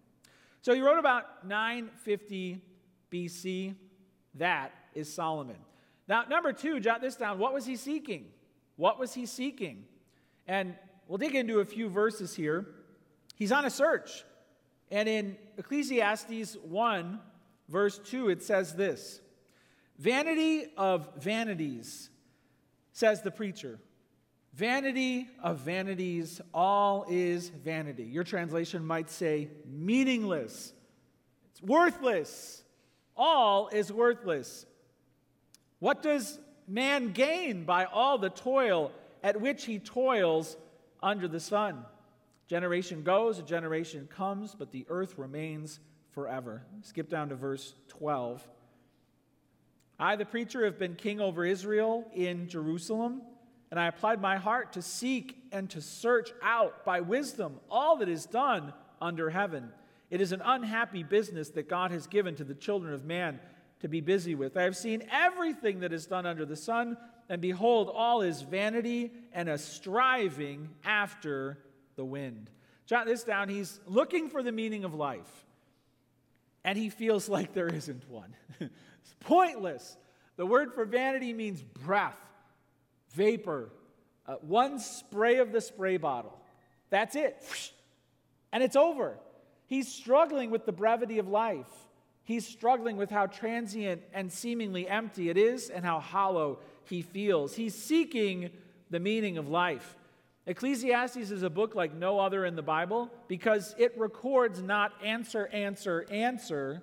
So 0.63 0.73
he 0.73 0.81
wrote 0.81 0.99
about 0.99 1.47
950 1.47 2.63
BC. 3.13 3.75
That 4.35 4.73
is 4.95 5.13
Solomon. 5.13 5.57
Now, 6.09 6.25
number 6.29 6.53
two, 6.53 6.79
jot 6.79 7.01
this 7.01 7.17
down. 7.17 7.39
What 7.39 7.53
was 7.53 7.67
he 7.67 7.77
seeking? 7.77 8.27
What 8.77 8.99
was 8.99 9.15
he 9.15 9.27
seeking? 9.27 9.85
And 10.47 10.75
we'll 11.09 11.19
dig 11.19 11.35
into 11.35 11.61
a 11.61 11.65
few 11.65 11.89
verses 11.89 12.35
here. 12.35 12.67
He's 13.35 13.53
on 13.53 13.65
a 13.65 13.71
search. 13.71 14.25
And 14.91 15.09
in 15.09 15.37
Ecclesiastes 15.59 16.57
1, 16.63 17.21
verse 17.69 17.99
2, 17.99 18.29
it 18.29 18.43
says 18.43 18.75
this 18.75 19.21
Vanity 19.99 20.67
of 20.77 21.09
vanities, 21.17 22.11
says 22.93 23.23
the 23.23 23.31
preacher. 23.31 23.79
Vanity 24.53 25.29
of 25.43 25.59
vanities, 25.59 26.41
all 26.55 27.05
is 27.09 27.49
vanity. 27.49 28.05
Your 28.05 28.25
translation 28.25 28.85
might 28.85 29.11
say 29.11 29.49
meaningless. 29.67 30.73
It's 31.51 31.63
worthless. 31.63 32.63
All 33.17 33.69
is 33.69 33.93
worthless. 33.93 34.67
What 35.79 36.03
does 36.03 36.39
man 36.67 37.13
gain 37.13 37.65
by 37.65 37.85
all 37.85 38.19
the 38.19 38.31
toil 38.31 38.93
at 39.23 39.41
which 39.41 39.65
he 39.65 39.79
toils 39.79 40.57
under 41.03 41.29
the 41.29 41.41
sun? 41.41 41.85
Generation 42.49 43.03
goes, 43.03 43.39
a 43.39 43.43
generation 43.43 44.09
comes, 44.11 44.55
but 44.55 44.71
the 44.71 44.87
earth 44.89 45.19
remains 45.19 45.81
forever. 46.13 46.63
Skip 46.83 47.11
down 47.11 47.29
to 47.31 47.35
verse 47.35 47.75
12. 47.89 48.47
I, 49.99 50.17
the 50.17 50.27
preacher, 50.27 50.65
have 50.65 50.79
been 50.79 50.95
king 50.95 51.21
over 51.21 51.45
Israel 51.45 52.05
in 52.15 52.49
Jerusalem, 52.49 53.23
and 53.71 53.81
I 53.81 53.87
applied 53.87 54.21
my 54.21 54.37
heart 54.37 54.75
to 54.75 54.83
seek 54.83 55.37
and 55.53 55.71
to 55.71 55.81
search 55.81 56.33
out 56.43 56.85
by 56.85 57.01
wisdom 57.01 57.61
all 57.71 57.97
that 57.97 58.09
is 58.09 58.27
done 58.27 58.73
under 59.01 59.31
heaven. 59.31 59.71
It 60.11 60.21
is 60.21 60.33
an 60.33 60.43
unhappy 60.45 61.03
business 61.03 61.51
that 61.51 61.69
God 61.69 61.91
has 61.91 62.07
given 62.07 62.37
to 62.37 62.45
the 62.45 62.55
children 62.55 62.93
of 62.93 63.05
man 63.05 63.41
to 63.81 63.89
be 63.89 64.01
busy 64.01 64.35
with. 64.35 64.57
I 64.57 64.63
have 64.63 64.77
seen 64.77 65.03
everything 65.11 65.81
that 65.81 65.93
is 65.93 66.07
done 66.07 66.27
under 66.27 66.45
the 66.45 66.57
sun, 66.57 66.97
and 67.29 67.41
behold, 67.41 67.91
all 67.93 68.23
is 68.23 68.43
vanity 68.43 69.11
and 69.33 69.49
a 69.49 69.59
striving 69.59 70.69
after 70.85 71.59
the 71.97 72.05
wind. 72.05 72.51
Jot 72.87 73.07
this 73.07 73.25
down. 73.25 73.49
He's 73.49 73.81
looking 73.87 74.29
for 74.29 74.43
the 74.43 74.53
meaning 74.53 74.85
of 74.85 74.95
life, 74.95 75.47
and 76.65 76.79
he 76.79 76.89
feels 76.89 77.29
like 77.29 77.53
there 77.53 77.69
isn't 77.69 78.09
one. 78.09 78.35
It's 79.07 79.15
pointless. 79.21 79.97
The 80.37 80.45
word 80.45 80.75
for 80.75 80.85
vanity 80.85 81.33
means 81.33 81.63
breath, 81.63 82.19
vapor, 83.13 83.71
uh, 84.27 84.35
one 84.41 84.81
spray 84.81 85.37
of 85.37 85.53
the 85.53 85.61
spray 85.61 85.97
bottle. 85.97 86.37
That's 86.91 87.15
it. 87.15 87.41
And 88.53 88.65
it's 88.65 88.75
over. 88.75 89.17
He's 89.67 89.87
struggling 89.87 90.51
with 90.51 90.67
the 90.67 90.73
brevity 90.73 91.21
of 91.21 91.29
life. 91.29 91.71
He's 92.25 92.45
struggling 92.47 92.97
with 92.97 93.11
how 93.11 93.27
transient 93.27 94.03
and 94.13 94.33
seemingly 94.33 94.89
empty 94.89 95.31
it 95.31 95.37
is 95.37 95.71
and 95.71 95.85
how 95.85 96.01
hollow 96.01 96.59
he 96.85 97.03
feels. 97.03 97.55
He's 97.55 97.75
seeking 97.75 98.51
the 98.91 98.99
meaning 98.99 99.39
of 99.39 99.49
life. 99.49 99.97
Ecclesiastes 100.47 101.31
is 101.31 101.45
a 101.45 101.51
book 101.51 101.77
like 101.77 101.95
no 101.95 102.19
other 102.19 102.45
in 102.45 102.57
the 102.57 102.63
Bible 102.63 103.11
because 103.29 103.75
it 103.79 103.97
records 103.97 104.61
not 104.61 104.93
answer, 105.05 105.49
answer, 105.53 106.07
answer, 106.11 106.83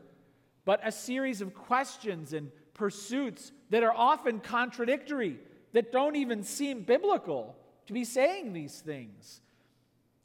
but 0.65 0.79
a 0.83 0.91
series 0.91 1.41
of 1.41 1.53
questions 1.53 2.33
and 2.33 2.51
pursuits 2.73 3.51
that 3.69 3.83
are 3.83 3.93
often 3.93 4.39
contradictory, 4.39 5.39
that 5.73 5.91
don't 5.91 6.15
even 6.15 6.43
seem 6.43 6.83
biblical 6.83 7.55
to 7.87 7.93
be 7.93 8.03
saying 8.03 8.53
these 8.53 8.79
things. 8.79 9.41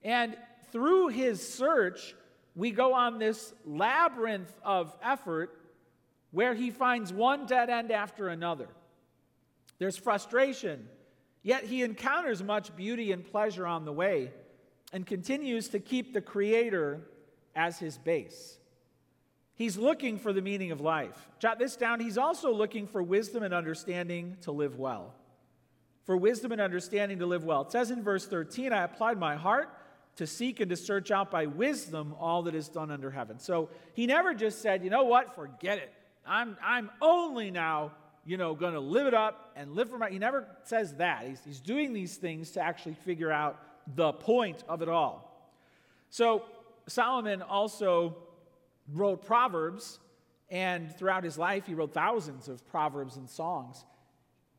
And 0.03 0.37
through 0.71 1.09
his 1.09 1.47
search, 1.47 2.15
we 2.55 2.71
go 2.71 2.95
on 2.95 3.19
this 3.19 3.55
labyrinth 3.65 4.53
of 4.65 4.95
effort 5.03 5.59
where 6.31 6.55
he 6.55 6.71
finds 6.71 7.13
one 7.13 7.47
dead 7.47 7.71
end 7.71 7.91
after 7.91 8.29
another. 8.29 8.69
There's 9.79 9.97
frustration, 9.97 10.89
yet 11.43 11.65
he 11.65 11.83
encounters 11.83 12.43
much 12.43 12.75
beauty 12.77 13.13
and 13.13 13.25
pleasure 13.25 13.67
on 13.67 13.85
the 13.85 13.93
way 13.93 14.33
and 14.93 15.07
continues 15.07 15.69
to 15.69 15.79
keep 15.79 16.13
the 16.13 16.21
Creator 16.21 17.01
as 17.55 17.79
his 17.79 17.97
base. 17.97 18.58
He's 19.59 19.77
looking 19.77 20.21
for 20.21 20.33
the 20.33 20.41
meaning 20.41 20.71
of 20.71 20.81
life. 20.81 21.29
Jot 21.41 21.59
this 21.59 21.75
down. 21.75 21.99
He's 21.99 22.17
also 22.17 22.55
looking 22.55 22.87
for 22.87 23.03
wisdom 23.03 23.43
and 23.43 23.53
understanding 23.53 24.37
to 24.43 24.53
live 24.53 24.79
well. 24.79 25.13
For 26.05 26.17
wisdom 26.17 26.53
and 26.53 26.61
understanding 26.61 27.19
to 27.19 27.27
live 27.27 27.43
well. 27.43 27.63
It 27.63 27.73
says 27.73 27.91
in 27.91 28.05
verse 28.05 28.25
13, 28.25 28.73
I 28.73 28.85
applied 28.85 29.19
my 29.19 29.35
heart 29.35 29.69
to 30.15 30.29
seek 30.29 30.61
and 30.61 30.71
to 30.71 30.77
search 30.77 31.11
out 31.11 31.33
by 31.33 31.47
wisdom 31.47 32.15
all 32.21 32.45
that 32.45 32.55
is 32.55 32.69
done 32.69 32.93
under 32.93 33.11
heaven. 33.11 33.41
So 33.41 33.69
he 33.95 34.07
never 34.07 34.33
just 34.33 34.63
said, 34.63 34.85
you 34.85 34.91
know 34.91 35.05
what, 35.05 35.35
forget 35.35 35.79
it. 35.79 35.93
I'm, 36.25 36.57
I'm 36.63 36.89
only 37.03 37.51
now, 37.51 37.91
you 38.25 38.37
know, 38.37 38.55
going 38.55 38.75
to 38.75 38.81
live 38.81 39.09
it 39.09 39.15
up 39.15 39.51
and 39.57 39.73
live 39.73 39.91
for 39.91 39.99
my. 39.99 40.09
He 40.09 40.21
never 40.21 40.47
says 40.63 40.95
that. 40.95 41.25
He's, 41.27 41.41
he's 41.45 41.61
doing 41.61 41.93
these 41.93 42.17
things 42.17 42.53
to 42.53 42.61
actually 42.61 42.95
figure 42.95 43.33
out 43.33 43.61
the 43.97 44.13
point 44.13 44.63
of 44.69 44.83
it 44.83 44.89
all. 44.89 45.53
So 46.11 46.45
Solomon 46.87 47.43
also 47.43 48.17
wrote 48.93 49.25
Proverbs, 49.25 50.01
and 50.51 50.95
throughout 50.97 51.25
his 51.25 51.37
life, 51.39 51.67
he 51.67 51.75
wrote 51.75 51.93
thousands 51.93 52.49
of 52.49 52.67
proverbs 52.69 53.17
and 53.17 53.29
songs. 53.29 53.85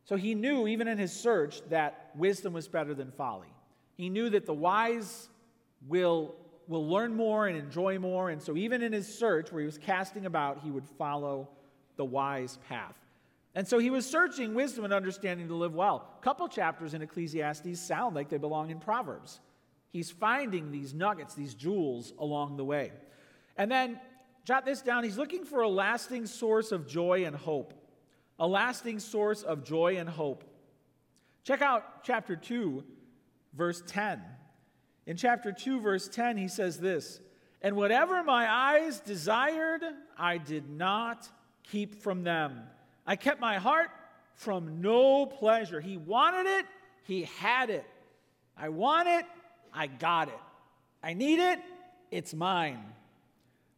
So 0.03 0.15
he 0.15 0.35
knew, 0.35 0.67
even 0.67 0.87
in 0.87 0.97
his 0.97 1.11
search, 1.13 1.61
that 1.69 2.11
wisdom 2.15 2.53
was 2.53 2.67
better 2.67 2.93
than 2.93 3.11
folly. 3.11 3.53
He 3.95 4.09
knew 4.09 4.29
that 4.29 4.45
the 4.45 4.53
wise 4.53 5.29
will, 5.87 6.35
will 6.67 6.87
learn 6.87 7.15
more 7.15 7.47
and 7.47 7.57
enjoy 7.57 7.99
more. 7.99 8.29
And 8.29 8.41
so, 8.41 8.55
even 8.55 8.81
in 8.81 8.93
his 8.93 9.13
search, 9.13 9.51
where 9.51 9.61
he 9.61 9.65
was 9.65 9.77
casting 9.77 10.25
about, 10.25 10.61
he 10.63 10.71
would 10.71 10.87
follow 10.97 11.49
the 11.95 12.05
wise 12.05 12.57
path. 12.69 12.95
And 13.55 13.67
so 13.67 13.79
he 13.79 13.89
was 13.89 14.05
searching 14.05 14.53
wisdom 14.53 14.85
and 14.85 14.93
understanding 14.93 15.47
to 15.47 15.55
live 15.55 15.73
well. 15.73 16.07
A 16.19 16.23
couple 16.23 16.47
chapters 16.47 16.93
in 16.93 17.01
Ecclesiastes 17.01 17.79
sound 17.79 18.15
like 18.15 18.29
they 18.29 18.37
belong 18.37 18.69
in 18.69 18.79
Proverbs. 18.79 19.39
He's 19.91 20.11
finding 20.11 20.71
these 20.71 20.93
nuggets, 20.93 21.33
these 21.33 21.55
jewels 21.55 22.13
along 22.19 22.57
the 22.57 22.63
way. 22.63 22.91
And 23.57 23.69
then, 23.71 23.99
jot 24.49 24.65
this 24.65 24.81
down, 24.81 25.03
he's 25.03 25.15
looking 25.15 25.45
for 25.45 25.61
a 25.61 25.69
lasting 25.69 26.25
source 26.25 26.71
of 26.71 26.87
joy 26.87 27.23
and 27.23 27.35
hope. 27.35 27.71
A 28.39 28.47
lasting 28.47 28.97
source 28.97 29.43
of 29.43 29.63
joy 29.63 29.97
and 29.97 30.09
hope. 30.09 30.43
Check 31.43 31.61
out 31.61 32.03
chapter 32.03 32.35
2, 32.35 32.83
verse 33.53 33.83
10. 33.85 34.19
In 35.05 35.17
chapter 35.17 35.51
2, 35.51 35.81
verse 35.81 36.07
10, 36.07 36.35
he 36.37 36.47
says 36.47 36.79
this 36.79 37.19
And 37.61 37.75
whatever 37.75 38.23
my 38.23 38.51
eyes 38.51 38.99
desired, 39.01 39.83
I 40.17 40.39
did 40.39 40.67
not 40.67 41.29
keep 41.61 42.01
from 42.01 42.23
them. 42.23 42.59
I 43.05 43.17
kept 43.17 43.39
my 43.39 43.59
heart 43.59 43.91
from 44.33 44.81
no 44.81 45.27
pleasure. 45.27 45.79
He 45.79 45.97
wanted 45.97 46.47
it, 46.47 46.65
he 47.03 47.25
had 47.37 47.69
it. 47.69 47.85
I 48.57 48.69
want 48.69 49.09
it, 49.09 49.25
I 49.71 49.85
got 49.85 50.29
it. 50.29 50.39
I 51.03 51.13
need 51.13 51.37
it, 51.37 51.59
it's 52.09 52.33
mine. 52.33 52.79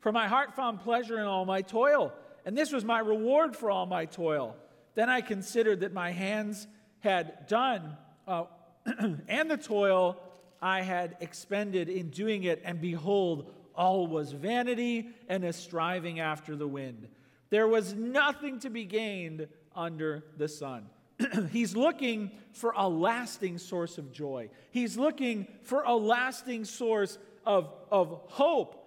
For 0.02 0.12
my 0.12 0.28
heart 0.28 0.56
found 0.56 0.82
pleasure 0.82 1.20
in 1.20 1.26
all 1.26 1.46
my 1.46 1.62
toil, 1.62 2.14
and 2.46 2.58
this 2.58 2.72
was 2.72 2.84
my 2.84 3.00
reward 3.00 3.56
for 3.56 3.72
all 3.72 3.86
my 3.86 4.06
toil. 4.06 4.56
Then 4.96 5.10
I 5.10 5.22
considered 5.22 5.82
that 5.82 5.94
my 5.94 6.12
hands 6.12 6.68
had 7.00 7.48
done, 7.48 7.96
uh, 8.28 8.46
and 9.28 9.50
the 9.50 9.58
toil 9.58 10.18
I 10.62 10.82
had 10.82 11.18
expended 11.22 11.88
in 11.88 12.10
doing 12.10 12.44
it, 12.44 12.62
and 12.66 12.82
behold, 12.82 13.52
all 13.76 14.08
was 14.08 14.32
vanity 14.32 15.10
and 15.30 15.44
a 15.44 15.54
striving 15.54 16.20
after 16.20 16.56
the 16.56 16.68
wind. 16.68 17.08
There 17.50 17.68
was 17.68 17.94
nothing 17.94 18.60
to 18.60 18.70
be 18.70 18.86
gained 18.86 19.48
under 19.76 20.24
the 20.38 20.48
sun. 20.48 20.86
He's 21.52 21.76
looking 21.76 22.32
for 22.54 22.74
a 22.76 22.88
lasting 22.88 23.58
source 23.58 23.98
of 23.98 24.12
joy. 24.12 24.50
He's 24.72 24.98
looking 24.98 25.48
for 25.64 25.84
a 25.84 25.96
lasting 25.96 26.66
source 26.66 27.18
of, 27.46 27.74
of 27.92 28.22
hope, 28.28 28.81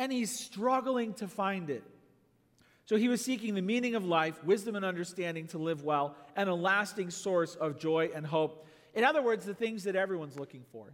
and 0.00 0.10
he's 0.10 0.30
struggling 0.30 1.12
to 1.12 1.28
find 1.28 1.68
it. 1.68 1.84
So 2.86 2.96
he 2.96 3.08
was 3.08 3.22
seeking 3.22 3.54
the 3.54 3.60
meaning 3.60 3.94
of 3.94 4.06
life, 4.06 4.42
wisdom 4.42 4.74
and 4.74 4.82
understanding 4.82 5.46
to 5.48 5.58
live 5.58 5.84
well, 5.84 6.16
and 6.34 6.48
a 6.48 6.54
lasting 6.54 7.10
source 7.10 7.54
of 7.54 7.78
joy 7.78 8.08
and 8.14 8.26
hope. 8.26 8.66
In 8.94 9.04
other 9.04 9.20
words, 9.20 9.44
the 9.44 9.52
things 9.52 9.84
that 9.84 9.96
everyone's 9.96 10.38
looking 10.38 10.64
for. 10.72 10.86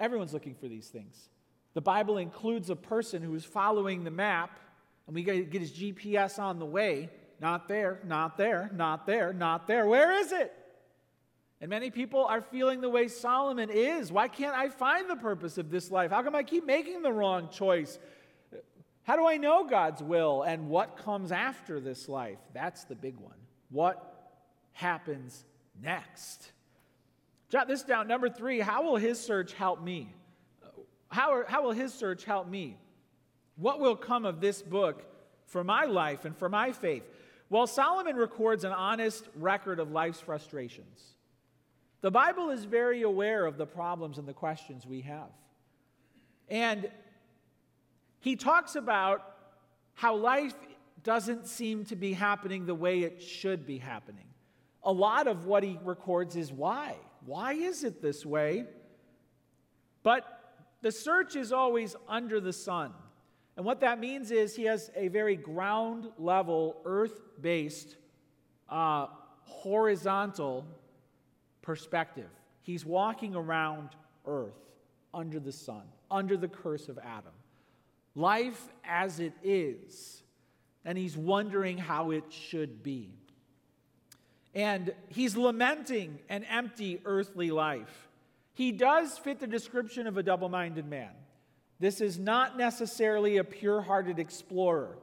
Everyone's 0.00 0.32
looking 0.32 0.54
for 0.54 0.68
these 0.68 0.88
things. 0.88 1.28
The 1.74 1.82
Bible 1.82 2.16
includes 2.16 2.70
a 2.70 2.76
person 2.76 3.20
who 3.20 3.34
is 3.34 3.44
following 3.44 4.04
the 4.04 4.10
map, 4.10 4.58
and 5.06 5.14
we 5.14 5.22
get 5.22 5.52
his 5.52 5.72
GPS 5.72 6.38
on 6.38 6.58
the 6.58 6.64
way. 6.64 7.10
Not 7.42 7.68
there, 7.68 8.00
not 8.06 8.38
there, 8.38 8.70
not 8.74 9.06
there, 9.06 9.34
not 9.34 9.66
there. 9.66 9.86
Where 9.86 10.12
is 10.12 10.32
it? 10.32 10.50
And 11.60 11.70
many 11.70 11.90
people 11.90 12.24
are 12.24 12.40
feeling 12.40 12.80
the 12.80 12.90
way 12.90 13.08
Solomon 13.08 13.70
is. 13.70 14.12
Why 14.12 14.28
can't 14.28 14.56
I 14.56 14.68
find 14.68 15.08
the 15.08 15.16
purpose 15.16 15.56
of 15.56 15.70
this 15.70 15.90
life? 15.90 16.10
How 16.10 16.22
come 16.22 16.34
I 16.34 16.42
keep 16.42 16.66
making 16.66 17.02
the 17.02 17.12
wrong 17.12 17.48
choice? 17.48 17.98
How 19.04 19.16
do 19.16 19.26
I 19.26 19.36
know 19.36 19.64
God's 19.64 20.02
will 20.02 20.42
and 20.42 20.68
what 20.68 20.96
comes 20.96 21.30
after 21.30 21.80
this 21.80 22.08
life? 22.08 22.38
That's 22.52 22.84
the 22.84 22.94
big 22.94 23.18
one. 23.18 23.36
What 23.70 24.36
happens 24.72 25.44
next? 25.82 26.52
Jot 27.50 27.68
this 27.68 27.82
down. 27.82 28.08
Number 28.08 28.28
three, 28.28 28.60
how 28.60 28.82
will 28.82 28.96
his 28.96 29.20
search 29.20 29.52
help 29.52 29.82
me? 29.82 30.12
How, 31.08 31.44
how 31.46 31.62
will 31.62 31.72
his 31.72 31.94
search 31.94 32.24
help 32.24 32.48
me? 32.48 32.76
What 33.56 33.78
will 33.78 33.94
come 33.94 34.24
of 34.24 34.40
this 34.40 34.60
book 34.62 35.04
for 35.46 35.62
my 35.62 35.84
life 35.84 36.24
and 36.24 36.36
for 36.36 36.48
my 36.48 36.72
faith? 36.72 37.04
Well, 37.50 37.66
Solomon 37.66 38.16
records 38.16 38.64
an 38.64 38.72
honest 38.72 39.28
record 39.36 39.78
of 39.78 39.92
life's 39.92 40.20
frustrations. 40.20 41.13
The 42.04 42.10
Bible 42.10 42.50
is 42.50 42.66
very 42.66 43.00
aware 43.00 43.46
of 43.46 43.56
the 43.56 43.64
problems 43.64 44.18
and 44.18 44.28
the 44.28 44.34
questions 44.34 44.86
we 44.86 45.00
have. 45.00 45.30
And 46.50 46.90
he 48.20 48.36
talks 48.36 48.76
about 48.76 49.22
how 49.94 50.14
life 50.14 50.52
doesn't 51.02 51.46
seem 51.46 51.86
to 51.86 51.96
be 51.96 52.12
happening 52.12 52.66
the 52.66 52.74
way 52.74 53.04
it 53.04 53.22
should 53.22 53.66
be 53.66 53.78
happening. 53.78 54.26
A 54.82 54.92
lot 54.92 55.26
of 55.26 55.46
what 55.46 55.62
he 55.62 55.78
records 55.82 56.36
is 56.36 56.52
why. 56.52 56.96
Why 57.24 57.54
is 57.54 57.84
it 57.84 58.02
this 58.02 58.26
way? 58.26 58.66
But 60.02 60.26
the 60.82 60.92
search 60.92 61.36
is 61.36 61.52
always 61.52 61.96
under 62.06 62.38
the 62.38 62.52
sun. 62.52 62.92
And 63.56 63.64
what 63.64 63.80
that 63.80 63.98
means 63.98 64.30
is 64.30 64.54
he 64.54 64.64
has 64.64 64.90
a 64.94 65.08
very 65.08 65.36
ground 65.36 66.08
level, 66.18 66.82
earth 66.84 67.22
based, 67.40 67.96
uh, 68.68 69.06
horizontal 69.44 70.66
perspective. 71.64 72.28
He's 72.62 72.84
walking 72.84 73.34
around 73.34 73.90
earth 74.26 74.52
under 75.12 75.40
the 75.40 75.52
sun, 75.52 75.82
under 76.10 76.36
the 76.36 76.48
curse 76.48 76.88
of 76.88 76.98
Adam. 76.98 77.32
Life 78.14 78.68
as 78.84 79.18
it 79.18 79.32
is. 79.42 80.22
And 80.84 80.98
he's 80.98 81.16
wondering 81.16 81.78
how 81.78 82.10
it 82.10 82.24
should 82.30 82.82
be. 82.82 83.10
And 84.54 84.94
he's 85.08 85.36
lamenting 85.36 86.18
an 86.28 86.44
empty 86.44 87.00
earthly 87.04 87.50
life. 87.50 88.08
He 88.52 88.70
does 88.70 89.18
fit 89.18 89.40
the 89.40 89.46
description 89.46 90.06
of 90.06 90.16
a 90.16 90.22
double 90.22 90.48
minded 90.48 90.86
man. 90.86 91.10
This 91.80 92.00
is 92.00 92.18
not 92.18 92.56
necessarily 92.56 93.38
a 93.38 93.44
pure 93.44 93.80
hearted 93.80 94.18
explorer. 94.18 94.98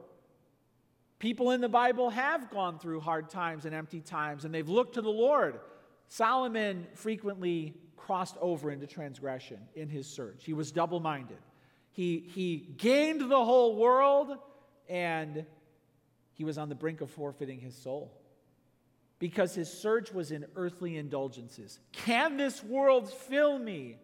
People 1.18 1.50
in 1.50 1.60
the 1.60 1.68
Bible 1.68 2.10
have 2.10 2.50
gone 2.50 2.78
through 2.78 3.00
hard 3.00 3.28
times 3.28 3.66
and 3.66 3.74
empty 3.74 4.00
times, 4.00 4.44
and 4.44 4.54
they've 4.54 4.68
looked 4.68 4.94
to 4.94 5.02
the 5.02 5.10
Lord. 5.10 5.60
Solomon 6.08 6.86
frequently 6.94 7.74
crossed 7.96 8.36
over 8.40 8.70
into 8.70 8.86
transgression 8.86 9.58
in 9.74 9.88
his 9.88 10.06
search. 10.06 10.44
He 10.44 10.52
was 10.52 10.72
double 10.72 11.00
minded. 11.00 11.38
He, 11.92 12.24
he 12.34 12.56
gained 12.76 13.20
the 13.20 13.44
whole 13.44 13.76
world, 13.76 14.36
and 14.88 15.44
he 16.32 16.44
was 16.44 16.58
on 16.58 16.68
the 16.68 16.74
brink 16.74 17.00
of 17.00 17.10
forfeiting 17.10 17.60
his 17.60 17.76
soul 17.76 18.12
because 19.18 19.54
his 19.54 19.72
search 19.72 20.12
was 20.12 20.32
in 20.32 20.44
earthly 20.56 20.96
indulgences. 20.96 21.78
Can 21.92 22.36
this 22.36 22.64
world 22.64 23.08
fill 23.08 23.56
me? 23.56 23.98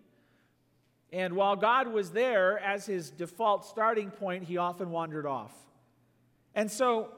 And 1.12 1.34
while 1.34 1.56
God 1.56 1.88
was 1.88 2.12
there 2.12 2.58
as 2.60 2.86
his 2.86 3.10
default 3.10 3.64
starting 3.64 4.10
point, 4.10 4.44
he 4.44 4.58
often 4.58 4.90
wandered 4.90 5.26
off. 5.26 5.52
And 6.54 6.70
so 6.70 7.08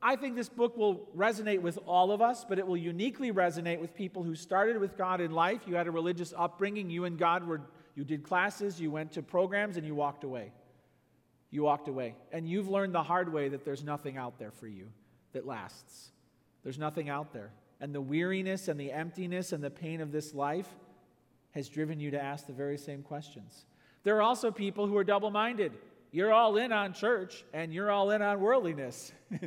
I 0.00 0.16
think 0.16 0.36
this 0.36 0.48
book 0.48 0.76
will 0.76 1.08
resonate 1.16 1.60
with 1.60 1.78
all 1.86 2.12
of 2.12 2.22
us, 2.22 2.44
but 2.48 2.58
it 2.58 2.66
will 2.66 2.76
uniquely 2.76 3.32
resonate 3.32 3.80
with 3.80 3.94
people 3.94 4.22
who 4.22 4.34
started 4.34 4.78
with 4.78 4.96
God 4.96 5.20
in 5.20 5.32
life. 5.32 5.62
You 5.66 5.74
had 5.74 5.88
a 5.88 5.90
religious 5.90 6.32
upbringing, 6.36 6.88
you 6.88 7.04
and 7.04 7.18
God 7.18 7.46
were, 7.46 7.60
you 7.96 8.04
did 8.04 8.22
classes, 8.22 8.80
you 8.80 8.90
went 8.90 9.12
to 9.12 9.22
programs, 9.22 9.76
and 9.76 9.84
you 9.84 9.94
walked 9.94 10.22
away. 10.22 10.52
You 11.50 11.64
walked 11.64 11.88
away. 11.88 12.14
And 12.30 12.48
you've 12.48 12.68
learned 12.68 12.94
the 12.94 13.02
hard 13.02 13.32
way 13.32 13.48
that 13.48 13.64
there's 13.64 13.82
nothing 13.82 14.16
out 14.16 14.38
there 14.38 14.52
for 14.52 14.68
you 14.68 14.88
that 15.32 15.46
lasts. 15.46 16.10
There's 16.62 16.78
nothing 16.78 17.08
out 17.08 17.32
there. 17.32 17.50
And 17.80 17.94
the 17.94 18.00
weariness 18.00 18.68
and 18.68 18.78
the 18.78 18.92
emptiness 18.92 19.52
and 19.52 19.62
the 19.62 19.70
pain 19.70 20.00
of 20.00 20.12
this 20.12 20.32
life 20.34 20.68
has 21.52 21.68
driven 21.68 21.98
you 21.98 22.10
to 22.12 22.22
ask 22.22 22.46
the 22.46 22.52
very 22.52 22.78
same 22.78 23.02
questions. 23.02 23.64
There 24.04 24.16
are 24.16 24.22
also 24.22 24.50
people 24.50 24.86
who 24.86 24.96
are 24.96 25.04
double 25.04 25.30
minded. 25.30 25.72
You're 26.12 26.32
all 26.32 26.56
in 26.56 26.72
on 26.72 26.92
church 26.92 27.44
and 27.52 27.72
you're 27.72 27.90
all 27.90 28.10
in 28.10 28.22
on 28.22 28.40
worldliness. 28.40 29.12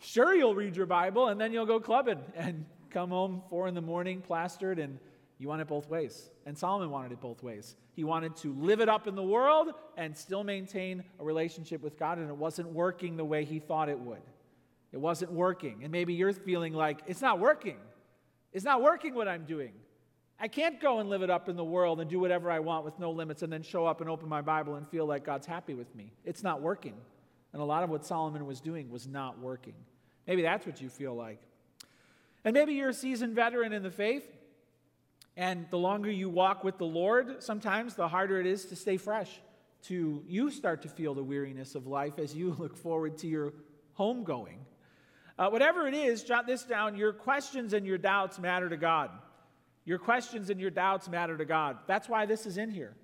sure, 0.00 0.34
you'll 0.34 0.54
read 0.54 0.76
your 0.76 0.86
Bible 0.86 1.28
and 1.28 1.40
then 1.40 1.52
you'll 1.52 1.66
go 1.66 1.80
clubbing 1.80 2.20
and 2.34 2.66
come 2.90 3.10
home 3.10 3.42
four 3.48 3.68
in 3.68 3.74
the 3.74 3.80
morning 3.80 4.20
plastered 4.20 4.78
and 4.78 4.98
you 5.38 5.48
want 5.48 5.62
it 5.62 5.68
both 5.68 5.88
ways. 5.88 6.30
And 6.44 6.56
Solomon 6.56 6.90
wanted 6.90 7.12
it 7.12 7.20
both 7.20 7.42
ways. 7.42 7.74
He 7.94 8.04
wanted 8.04 8.36
to 8.36 8.52
live 8.52 8.80
it 8.80 8.90
up 8.90 9.06
in 9.06 9.14
the 9.14 9.22
world 9.22 9.72
and 9.96 10.14
still 10.16 10.44
maintain 10.44 11.02
a 11.18 11.24
relationship 11.24 11.82
with 11.82 11.98
God, 11.98 12.18
and 12.18 12.28
it 12.28 12.36
wasn't 12.36 12.68
working 12.68 13.16
the 13.16 13.24
way 13.24 13.44
he 13.44 13.58
thought 13.58 13.88
it 13.88 13.98
would. 13.98 14.20
It 14.92 14.98
wasn't 14.98 15.32
working. 15.32 15.80
And 15.82 15.90
maybe 15.90 16.12
you're 16.12 16.32
feeling 16.32 16.74
like, 16.74 17.00
it's 17.06 17.22
not 17.22 17.38
working. 17.38 17.78
It's 18.52 18.64
not 18.64 18.82
working 18.82 19.14
what 19.14 19.28
I'm 19.28 19.44
doing. 19.44 19.72
I 20.38 20.48
can't 20.48 20.80
go 20.80 20.98
and 20.98 21.08
live 21.08 21.22
it 21.22 21.30
up 21.30 21.48
in 21.48 21.56
the 21.56 21.64
world 21.64 22.00
and 22.00 22.10
do 22.10 22.20
whatever 22.20 22.50
I 22.50 22.58
want 22.58 22.84
with 22.84 22.98
no 22.98 23.10
limits 23.10 23.42
and 23.42 23.52
then 23.52 23.62
show 23.62 23.86
up 23.86 24.00
and 24.00 24.10
open 24.10 24.28
my 24.28 24.42
Bible 24.42 24.74
and 24.74 24.88
feel 24.88 25.06
like 25.06 25.24
God's 25.24 25.46
happy 25.46 25.74
with 25.74 25.94
me. 25.94 26.12
It's 26.24 26.42
not 26.42 26.60
working. 26.60 26.94
And 27.52 27.62
a 27.62 27.64
lot 27.64 27.82
of 27.82 27.90
what 27.90 28.04
Solomon 28.04 28.46
was 28.46 28.60
doing 28.60 28.90
was 28.90 29.06
not 29.06 29.38
working. 29.38 29.74
Maybe 30.26 30.42
that's 30.42 30.66
what 30.66 30.80
you 30.80 30.88
feel 30.88 31.14
like. 31.14 31.40
And 32.44 32.54
maybe 32.54 32.74
you're 32.74 32.90
a 32.90 32.94
seasoned 32.94 33.34
veteran 33.34 33.72
in 33.72 33.82
the 33.82 33.90
faith 33.90 34.24
and 35.36 35.66
the 35.70 35.78
longer 35.78 36.10
you 36.10 36.28
walk 36.28 36.64
with 36.64 36.78
the 36.78 36.84
Lord, 36.84 37.42
sometimes 37.42 37.94
the 37.94 38.08
harder 38.08 38.40
it 38.40 38.46
is 38.46 38.66
to 38.66 38.76
stay 38.76 38.96
fresh, 38.96 39.40
to 39.84 40.22
you 40.26 40.50
start 40.50 40.82
to 40.82 40.88
feel 40.88 41.14
the 41.14 41.22
weariness 41.22 41.74
of 41.74 41.86
life 41.86 42.18
as 42.18 42.34
you 42.34 42.52
look 42.58 42.76
forward 42.76 43.16
to 43.18 43.26
your 43.26 43.54
homegoing. 43.98 44.58
Uh, 45.38 45.48
whatever 45.48 45.86
it 45.86 45.94
is, 45.94 46.22
jot 46.22 46.46
this 46.46 46.64
down. 46.64 46.94
Your 46.94 47.14
questions 47.14 47.72
and 47.72 47.86
your 47.86 47.96
doubts 47.96 48.38
matter 48.38 48.68
to 48.68 48.76
God. 48.76 49.10
Your 49.86 49.98
questions 49.98 50.50
and 50.50 50.60
your 50.60 50.70
doubts 50.70 51.08
matter 51.08 51.38
to 51.38 51.46
God. 51.46 51.78
That's 51.86 52.08
why 52.08 52.26
this 52.26 52.44
is 52.44 52.58
in 52.58 52.70
here. 52.70 52.94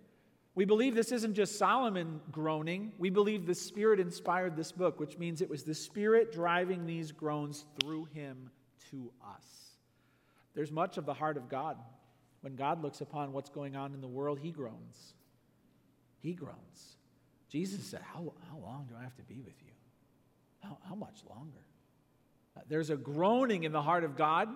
We 0.57 0.65
believe 0.65 0.95
this 0.95 1.13
isn't 1.13 1.35
just 1.35 1.59
Solomon 1.59 2.21
groaning. 2.33 2.93
We 2.99 3.11
believe 3.11 3.47
the 3.47 3.55
Spirit 3.55 4.01
inspired 4.01 4.57
this 4.57 4.73
book, 4.73 4.99
which 4.99 5.19
means 5.19 5.41
it 5.41 5.51
was 5.51 5.63
the 5.63 5.75
Spirit 5.75 6.33
driving 6.33 6.87
these 6.87 7.13
groans 7.13 7.67
through 7.79 8.07
him 8.07 8.51
to 8.91 9.13
us. 9.23 9.45
There's 10.55 10.73
much 10.73 10.97
of 10.97 11.05
the 11.05 11.15
heart 11.15 11.37
of 11.37 11.49
God 11.49 11.77
when 12.41 12.55
God 12.55 12.83
looks 12.83 13.01
upon 13.01 13.33
what's 13.33 13.51
going 13.51 13.77
on 13.77 13.93
in 13.93 14.01
the 14.01 14.09
world, 14.09 14.39
he 14.39 14.51
groans. 14.51 15.15
He 16.21 16.33
groans. 16.33 16.97
Jesus 17.49 17.85
said, 17.85 18.01
How, 18.03 18.33
how 18.51 18.59
long 18.59 18.87
do 18.89 18.95
I 18.99 19.03
have 19.03 19.17
to 19.17 19.23
be 19.25 19.41
with 19.41 19.61
you? 19.63 19.73
How, 20.61 20.79
how 20.89 20.95
much 20.95 21.23
longer? 21.29 21.67
Uh, 22.57 22.61
there's 22.69 22.91
a 22.91 22.97
groaning 22.97 23.65
in 23.65 23.73
the 23.73 23.83
heart 23.83 24.05
of 24.05 24.17
God 24.17 24.49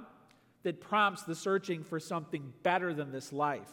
that 0.62 0.80
prompts 0.80 1.24
the 1.24 1.34
searching 1.34 1.82
for 1.82 1.98
something 1.98 2.52
better 2.62 2.94
than 2.94 3.10
this 3.10 3.32
life. 3.32 3.68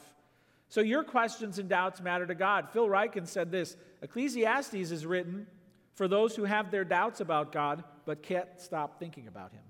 So 0.70 0.82
your 0.82 1.04
questions 1.04 1.60
and 1.60 1.70
doubts 1.70 2.02
matter 2.02 2.26
to 2.26 2.36
God. 2.36 2.70
Phil 2.72 2.88
Ryken 2.88 3.28
said 3.28 3.52
this 3.52 3.78
Ecclesiastes 4.02 4.74
is 4.74 5.06
written 5.06 5.48
for 5.96 6.08
those 6.08 6.36
who 6.36 6.44
have 6.44 6.72
their 6.72 6.84
doubts 6.84 7.22
about 7.22 7.52
God 7.52 7.84
but 8.06 8.22
can't 8.22 8.50
stop 8.58 9.00
thinking 9.00 9.28
about 9.28 9.52
Him. 9.52 9.64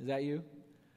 Is 0.00 0.06
that 0.08 0.22
you? 0.22 0.42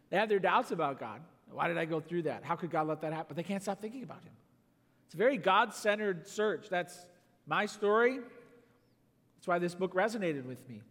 They 0.09 0.17
have 0.17 0.29
their 0.29 0.39
doubts 0.39 0.71
about 0.71 0.99
God, 0.99 1.21
why 1.51 1.67
did 1.67 1.77
I 1.77 1.85
go 1.85 1.99
through 1.99 2.23
that? 2.23 2.43
How 2.43 2.55
could 2.55 2.71
God 2.71 2.87
let 2.87 3.01
that 3.01 3.13
happen? 3.13 3.27
But 3.29 3.37
they 3.37 3.43
can't 3.43 3.61
stop 3.61 3.81
thinking 3.81 4.03
about 4.03 4.23
him. 4.23 4.33
It's 5.05 5.15
a 5.15 5.17
very 5.17 5.37
God 5.37 5.73
centered 5.73 6.27
search. 6.27 6.69
That's 6.69 7.07
my 7.47 7.65
story. 7.65 8.19
That's 9.37 9.47
why 9.47 9.59
this 9.59 9.73
book 9.73 9.95
resonated 9.95 10.45
with 10.45 10.67
me. 10.69 10.81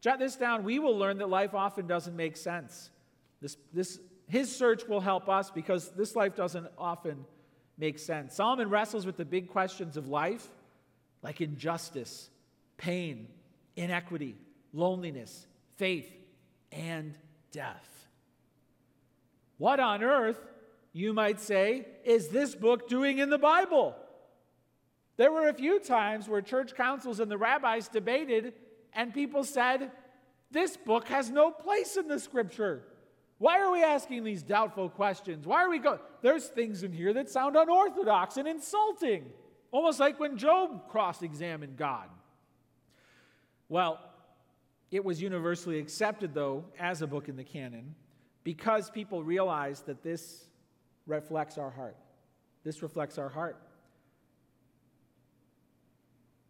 Jot 0.00 0.18
this 0.18 0.36
down. 0.36 0.64
We 0.64 0.78
will 0.78 0.96
learn 0.96 1.18
that 1.18 1.28
life 1.28 1.54
often 1.54 1.86
doesn't 1.86 2.16
make 2.16 2.36
sense. 2.36 2.90
This, 3.42 3.56
this, 3.72 3.98
his 4.28 4.54
search 4.54 4.86
will 4.86 5.00
help 5.00 5.28
us 5.28 5.50
because 5.50 5.90
this 5.90 6.16
life 6.16 6.34
doesn't 6.34 6.68
often 6.78 7.24
make 7.78 7.98
sense. 7.98 8.34
Solomon 8.34 8.70
wrestles 8.70 9.06
with 9.06 9.16
the 9.16 9.24
big 9.24 9.48
questions 9.48 9.96
of 9.96 10.08
life, 10.08 10.46
like 11.22 11.40
injustice, 11.40 12.30
pain, 12.76 13.28
inequity, 13.76 14.36
loneliness, 14.72 15.46
faith, 15.76 16.10
and 16.72 17.16
death. 17.52 18.08
What 19.58 19.80
on 19.80 20.02
earth, 20.02 20.38
you 20.92 21.12
might 21.12 21.40
say, 21.40 21.86
is 22.04 22.28
this 22.28 22.54
book 22.54 22.88
doing 22.88 23.18
in 23.18 23.30
the 23.30 23.38
Bible? 23.38 23.94
There 25.16 25.32
were 25.32 25.48
a 25.48 25.54
few 25.54 25.78
times 25.78 26.28
where 26.28 26.42
church 26.42 26.74
councils 26.74 27.20
and 27.20 27.30
the 27.30 27.38
rabbis 27.38 27.88
debated, 27.88 28.52
and 28.92 29.14
people 29.14 29.44
said, 29.44 29.90
This 30.50 30.76
book 30.76 31.08
has 31.08 31.30
no 31.30 31.50
place 31.50 31.96
in 31.96 32.08
the 32.08 32.18
scripture. 32.18 32.82
Why 33.38 33.60
are 33.60 33.70
we 33.70 33.82
asking 33.82 34.24
these 34.24 34.42
doubtful 34.42 34.88
questions? 34.88 35.46
Why 35.46 35.62
are 35.62 35.68
we 35.68 35.78
going? 35.78 35.98
There's 36.22 36.46
things 36.46 36.82
in 36.82 36.92
here 36.92 37.12
that 37.12 37.28
sound 37.28 37.56
unorthodox 37.56 38.38
and 38.38 38.48
insulting, 38.48 39.26
almost 39.70 40.00
like 40.00 40.18
when 40.18 40.38
Job 40.38 40.88
cross 40.88 41.22
examined 41.22 41.76
God. 41.76 42.08
Well, 43.68 43.98
it 44.90 45.04
was 45.04 45.20
universally 45.20 45.78
accepted, 45.78 46.32
though, 46.32 46.64
as 46.78 47.02
a 47.02 47.06
book 47.06 47.28
in 47.28 47.36
the 47.36 47.44
canon 47.44 47.94
because 48.44 48.90
people 48.90 49.22
realized 49.22 49.86
that 49.86 50.02
this 50.02 50.46
reflects 51.06 51.58
our 51.58 51.70
heart. 51.70 51.96
This 52.64 52.82
reflects 52.82 53.18
our 53.18 53.28
heart. 53.28 53.60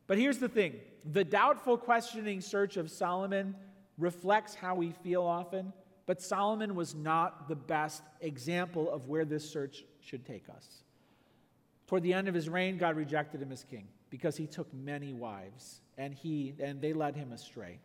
But 0.07 0.19
here's 0.19 0.39
the 0.39 0.49
thing 0.49 0.75
the 1.05 1.25
doubtful, 1.25 1.79
questioning 1.79 2.41
search 2.41 2.77
of 2.77 2.91
Solomon 2.91 3.57
reflects 3.99 4.55
how 4.55 4.75
we 4.75 4.93
feel 5.03 5.23
often, 5.23 5.73
but 6.07 6.23
Solomon 6.23 6.75
was 6.75 6.95
not 6.95 7.49
the 7.49 7.57
best 7.57 8.03
example 8.21 8.91
of 8.91 9.09
where 9.09 9.25
this 9.25 9.49
search 9.49 9.85
should 10.01 10.25
take 10.25 10.49
us. 10.49 10.85
Toward 11.89 12.05
the 12.05 12.15
end 12.15 12.29
of 12.29 12.35
his 12.35 12.49
reign, 12.49 12.79
God 12.79 12.97
rejected 12.97 13.43
him 13.43 13.53
as 13.53 13.65
king 13.65 13.89
because 14.09 14.37
he 14.37 14.47
took 14.47 14.73
many 14.73 15.13
wives 15.13 15.81
and 15.99 16.15
he 16.15 16.55
and 16.61 16.81
they 16.81 16.93
led 16.93 17.17
him 17.17 17.33
astray. 17.33 17.81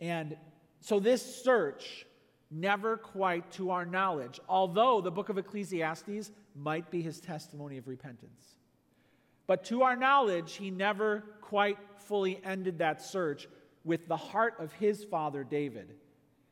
And 0.00 0.36
so 0.80 0.98
this 0.98 1.42
search 1.42 2.06
never 2.50 2.96
quite 2.96 3.50
to 3.52 3.70
our 3.70 3.84
knowledge, 3.84 4.40
although 4.48 5.00
the 5.00 5.10
book 5.10 5.28
of 5.28 5.38
Ecclesiastes 5.38 6.32
might 6.54 6.90
be 6.90 7.00
his 7.02 7.20
testimony 7.20 7.76
of 7.76 7.86
repentance. 7.86 8.56
But 9.46 9.64
to 9.64 9.82
our 9.82 9.96
knowledge, 9.96 10.54
he 10.54 10.70
never 10.70 11.24
quite 11.40 11.78
fully 11.98 12.40
ended 12.44 12.78
that 12.78 13.02
search 13.02 13.46
with 13.84 14.08
the 14.08 14.16
heart 14.16 14.54
of 14.58 14.72
his 14.72 15.04
father 15.04 15.44
David 15.44 15.94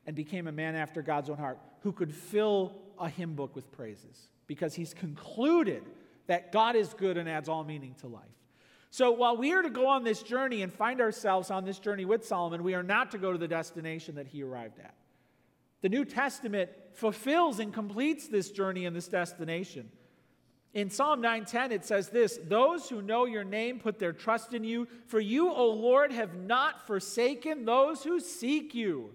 and 0.09 0.15
became 0.15 0.47
a 0.47 0.51
man 0.51 0.73
after 0.73 1.03
God's 1.03 1.29
own 1.29 1.37
heart 1.37 1.59
who 1.81 1.91
could 1.91 2.11
fill 2.11 2.73
a 2.99 3.07
hymn 3.07 3.35
book 3.35 3.55
with 3.55 3.71
praises 3.71 4.31
because 4.47 4.73
he's 4.73 4.91
concluded 4.91 5.83
that 6.25 6.51
God 6.51 6.75
is 6.75 6.95
good 6.95 7.15
and 7.15 7.29
adds 7.29 7.47
all 7.47 7.63
meaning 7.63 7.93
to 7.99 8.07
life. 8.07 8.23
So 8.89 9.11
while 9.11 9.37
we 9.37 9.53
are 9.53 9.61
to 9.61 9.69
go 9.69 9.85
on 9.85 10.03
this 10.03 10.23
journey 10.23 10.63
and 10.63 10.73
find 10.73 10.99
ourselves 10.99 11.51
on 11.51 11.63
this 11.63 11.77
journey 11.77 12.05
with 12.05 12.25
Solomon, 12.25 12.63
we 12.63 12.73
are 12.73 12.81
not 12.81 13.11
to 13.11 13.19
go 13.19 13.31
to 13.31 13.37
the 13.37 13.47
destination 13.47 14.15
that 14.15 14.25
he 14.25 14.41
arrived 14.41 14.79
at. 14.79 14.95
The 15.81 15.89
New 15.89 16.05
Testament 16.05 16.71
fulfills 16.93 17.59
and 17.59 17.71
completes 17.71 18.27
this 18.27 18.49
journey 18.49 18.87
and 18.87 18.95
this 18.95 19.09
destination. 19.09 19.91
In 20.73 20.89
Psalm 20.89 21.21
9:10 21.21 21.71
it 21.71 21.85
says 21.85 22.09
this, 22.09 22.39
"Those 22.43 22.89
who 22.89 23.03
know 23.03 23.25
your 23.25 23.43
name 23.43 23.79
put 23.79 23.99
their 23.99 24.13
trust 24.13 24.55
in 24.55 24.63
you, 24.63 24.87
for 25.05 25.19
you, 25.19 25.51
O 25.51 25.69
Lord, 25.69 26.11
have 26.11 26.33
not 26.33 26.87
forsaken 26.87 27.65
those 27.65 28.03
who 28.03 28.19
seek 28.19 28.73
you." 28.73 29.13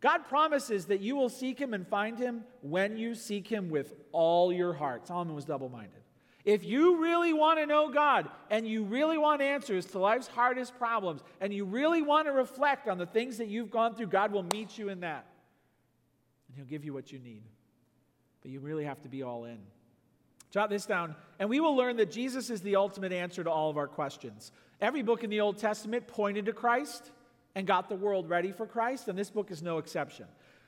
God 0.00 0.26
promises 0.26 0.86
that 0.86 1.00
you 1.00 1.16
will 1.16 1.28
seek 1.28 1.58
him 1.58 1.74
and 1.74 1.86
find 1.86 2.18
him 2.18 2.44
when 2.60 2.96
you 2.96 3.14
seek 3.14 3.48
him 3.48 3.70
with 3.70 3.94
all 4.12 4.52
your 4.52 4.74
heart. 4.74 5.06
Solomon 5.06 5.34
was 5.34 5.44
double-minded. 5.44 6.02
If 6.44 6.64
you 6.64 7.02
really 7.02 7.32
want 7.32 7.58
to 7.58 7.66
know 7.66 7.90
God 7.90 8.28
and 8.50 8.68
you 8.68 8.84
really 8.84 9.18
want 9.18 9.42
answers 9.42 9.84
to 9.86 9.98
life's 9.98 10.28
hardest 10.28 10.78
problems 10.78 11.22
and 11.40 11.52
you 11.52 11.64
really 11.64 12.02
want 12.02 12.28
to 12.28 12.32
reflect 12.32 12.86
on 12.86 12.98
the 12.98 13.06
things 13.06 13.38
that 13.38 13.48
you've 13.48 13.70
gone 13.70 13.96
through, 13.96 14.06
God 14.06 14.30
will 14.30 14.46
meet 14.52 14.78
you 14.78 14.88
in 14.88 15.00
that. 15.00 15.26
And 16.46 16.56
He'll 16.56 16.66
give 16.66 16.84
you 16.84 16.92
what 16.92 17.10
you 17.10 17.18
need. 17.18 17.42
But 18.42 18.52
you 18.52 18.60
really 18.60 18.84
have 18.84 19.02
to 19.02 19.08
be 19.08 19.24
all 19.24 19.44
in. 19.44 19.58
Jot 20.52 20.70
this 20.70 20.86
down, 20.86 21.16
and 21.40 21.48
we 21.50 21.58
will 21.58 21.74
learn 21.74 21.96
that 21.96 22.12
Jesus 22.12 22.48
is 22.48 22.62
the 22.62 22.76
ultimate 22.76 23.12
answer 23.12 23.42
to 23.42 23.50
all 23.50 23.68
of 23.68 23.76
our 23.76 23.88
questions. 23.88 24.52
Every 24.80 25.02
book 25.02 25.24
in 25.24 25.30
the 25.30 25.40
Old 25.40 25.58
Testament 25.58 26.06
pointed 26.06 26.46
to 26.46 26.52
Christ 26.52 27.10
and 27.56 27.66
got 27.66 27.88
the 27.88 27.96
world 27.96 28.28
ready 28.28 28.52
for 28.52 28.66
Christ, 28.66 29.08
and 29.08 29.18
this 29.18 29.30
book 29.30 29.50
is 29.50 29.62
no 29.62 29.78
exception. 29.78 30.26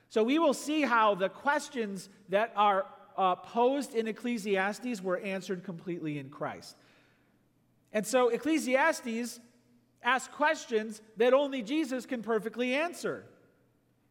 So 0.09 0.25
we 0.25 0.39
will 0.39 0.55
see 0.55 0.81
how 0.81 1.15
the 1.15 1.29
questions 1.29 2.09
that 2.31 2.51
are 2.57 2.87
uh, 3.17 3.37
posed 3.37 3.95
in 3.95 4.09
Ecclesiastes 4.09 5.03
were 5.03 5.19
answered 5.19 5.65
completely 5.65 6.19
in 6.19 6.31
Christ. 6.31 6.77
And 7.93 8.07
so 8.07 8.31
Ecclesiastes 8.31 9.39
asks 10.03 10.35
questions 10.35 11.03
that 11.19 11.35
only 11.35 11.61
Jesus 11.61 12.07
can 12.07 12.23
perfectly 12.23 12.75
answer. 12.75 13.27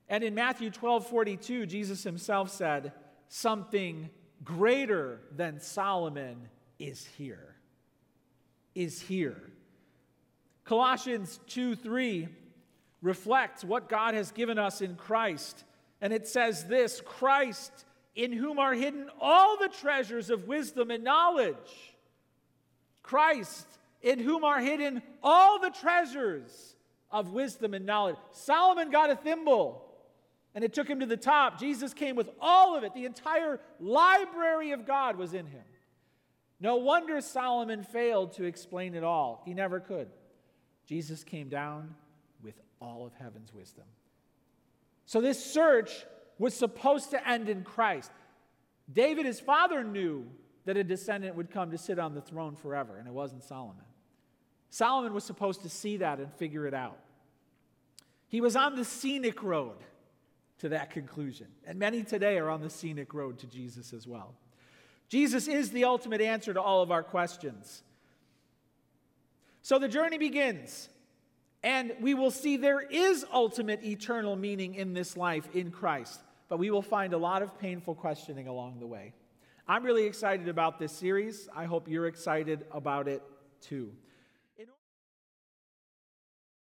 And 0.08 0.24
in 0.24 0.36
Matthew 0.36 0.70
12 0.70 1.08
42, 1.08 1.66
Jesus 1.66 2.04
himself 2.04 2.52
said, 2.52 2.94
Something 3.28 4.12
greater 4.44 5.22
than 5.36 5.60
Solomon 5.60 6.48
is 6.78 7.08
here. 7.18 7.56
Is 8.76 9.02
here. 9.02 9.42
Colossians 10.64 11.40
2 11.48 11.76
3 11.76 12.28
reflect 13.02 13.64
what 13.64 13.90
God 13.90 14.14
has 14.14 14.32
given 14.32 14.58
us 14.58 14.82
in 14.82 14.96
Christ. 14.96 15.64
And 16.02 16.14
it 16.14 16.28
says 16.28 16.66
this 16.66 17.02
Christ, 17.02 17.86
in 18.16 18.32
whom 18.32 18.60
are 18.60 18.74
hidden 18.74 19.10
all 19.22 19.58
the 19.58 19.70
treasures 19.70 20.30
of 20.30 20.48
wisdom 20.48 20.92
and 20.92 21.04
knowledge. 21.04 21.56
Christ, 23.04 23.68
in 24.02 24.20
whom 24.20 24.44
are 24.44 24.60
hidden 24.60 25.02
all 25.24 25.60
the 25.60 25.70
treasures 25.70 26.76
of 27.12 27.32
wisdom 27.32 27.74
and 27.74 27.86
knowledge. 27.86 28.18
Solomon 28.32 28.90
got 28.90 29.10
a 29.10 29.16
thimble 29.16 29.84
and 30.54 30.64
it 30.64 30.74
took 30.74 30.90
him 30.90 31.00
to 31.00 31.06
the 31.06 31.18
top. 31.18 31.60
Jesus 31.60 31.94
came 31.94 32.16
with 32.16 32.30
all 32.42 32.76
of 32.76 32.84
it. 32.84 32.94
The 32.96 33.06
entire 33.06 33.60
library 33.80 34.72
of 34.72 34.88
God 34.88 35.16
was 35.16 35.34
in 35.34 35.46
him. 35.46 35.64
No 36.60 36.78
wonder 36.78 37.22
Solomon 37.22 37.84
failed 37.84 38.34
to 38.34 38.44
explain 38.44 38.96
it 38.96 39.04
all. 39.04 39.44
He 39.46 39.54
never 39.54 39.80
could. 39.80 40.10
Jesus 40.88 41.24
came 41.24 41.50
down 41.50 41.94
all 42.80 43.06
of 43.06 43.14
heaven's 43.14 43.54
wisdom. 43.54 43.86
So 45.06 45.22
this 45.22 45.44
search 45.44 46.06
was 46.38 46.54
supposed 46.54 47.12
to 47.12 47.28
end 47.28 47.50
in 47.50 47.64
Christ. 47.64 48.12
David, 48.92 49.26
his 49.26 49.40
father, 49.40 49.84
knew 49.84 50.26
that 50.66 50.78
a 50.78 50.84
descendant 50.84 51.36
would 51.36 51.50
come 51.50 51.72
to 51.72 51.78
sit 51.78 51.98
on 51.98 52.14
the 52.14 52.22
throne 52.22 52.56
forever, 52.56 52.98
and 52.98 53.08
it 53.08 53.14
wasn't 53.14 53.44
Solomon. 53.44 53.86
Solomon 54.70 55.14
was 55.14 55.24
supposed 55.24 55.62
to 55.64 55.70
see 55.70 55.98
that 55.98 56.20
and 56.20 56.32
figure 56.34 56.68
it 56.68 56.74
out. 56.74 57.00
He 58.28 58.42
was 58.42 58.56
on 58.56 58.76
the 58.76 58.84
scenic 58.84 59.42
road 59.42 59.78
to 60.60 60.70
that 60.70 60.92
conclusion, 60.92 61.48
and 61.66 61.80
many 61.80 62.04
today 62.04 62.38
are 62.38 62.50
on 62.50 62.62
the 62.62 62.70
scenic 62.70 63.14
road 63.14 63.40
to 63.40 63.48
Jesus 63.48 63.94
as 63.94 64.06
well. 64.06 64.36
Jesus 65.08 65.48
is 65.48 65.72
the 65.72 65.86
ultimate 65.86 66.20
answer 66.20 66.54
to 66.54 66.62
all 66.62 66.82
of 66.82 66.92
our 66.92 67.04
questions. 67.04 67.84
So 69.62 69.80
the 69.80 69.88
journey 69.88 70.18
begins, 70.18 70.90
and 71.64 71.94
we 72.00 72.14
will 72.14 72.32
see 72.32 72.58
there 72.58 72.82
is 72.82 73.26
ultimate 73.34 73.84
eternal 73.84 74.36
meaning 74.36 74.76
in 74.76 74.94
this 74.94 75.18
life 75.18 75.48
in 75.54 75.72
Christ, 75.72 76.20
but 76.50 76.60
we 76.60 76.70
will 76.70 76.82
find 76.82 77.14
a 77.14 77.18
lot 77.18 77.42
of 77.42 77.58
painful 77.60 77.96
questioning 77.96 78.48
along 78.48 78.80
the 78.80 78.88
way. 78.88 79.14
I'm 79.68 79.84
really 79.84 80.06
excited 80.06 80.48
about 80.48 80.80
this 80.80 80.92
series. 80.92 81.50
I 81.56 81.66
hope 81.66 81.90
you're 81.90 82.08
excited 82.08 82.66
about 82.72 83.08
it 83.08 83.22
too. 83.60 83.92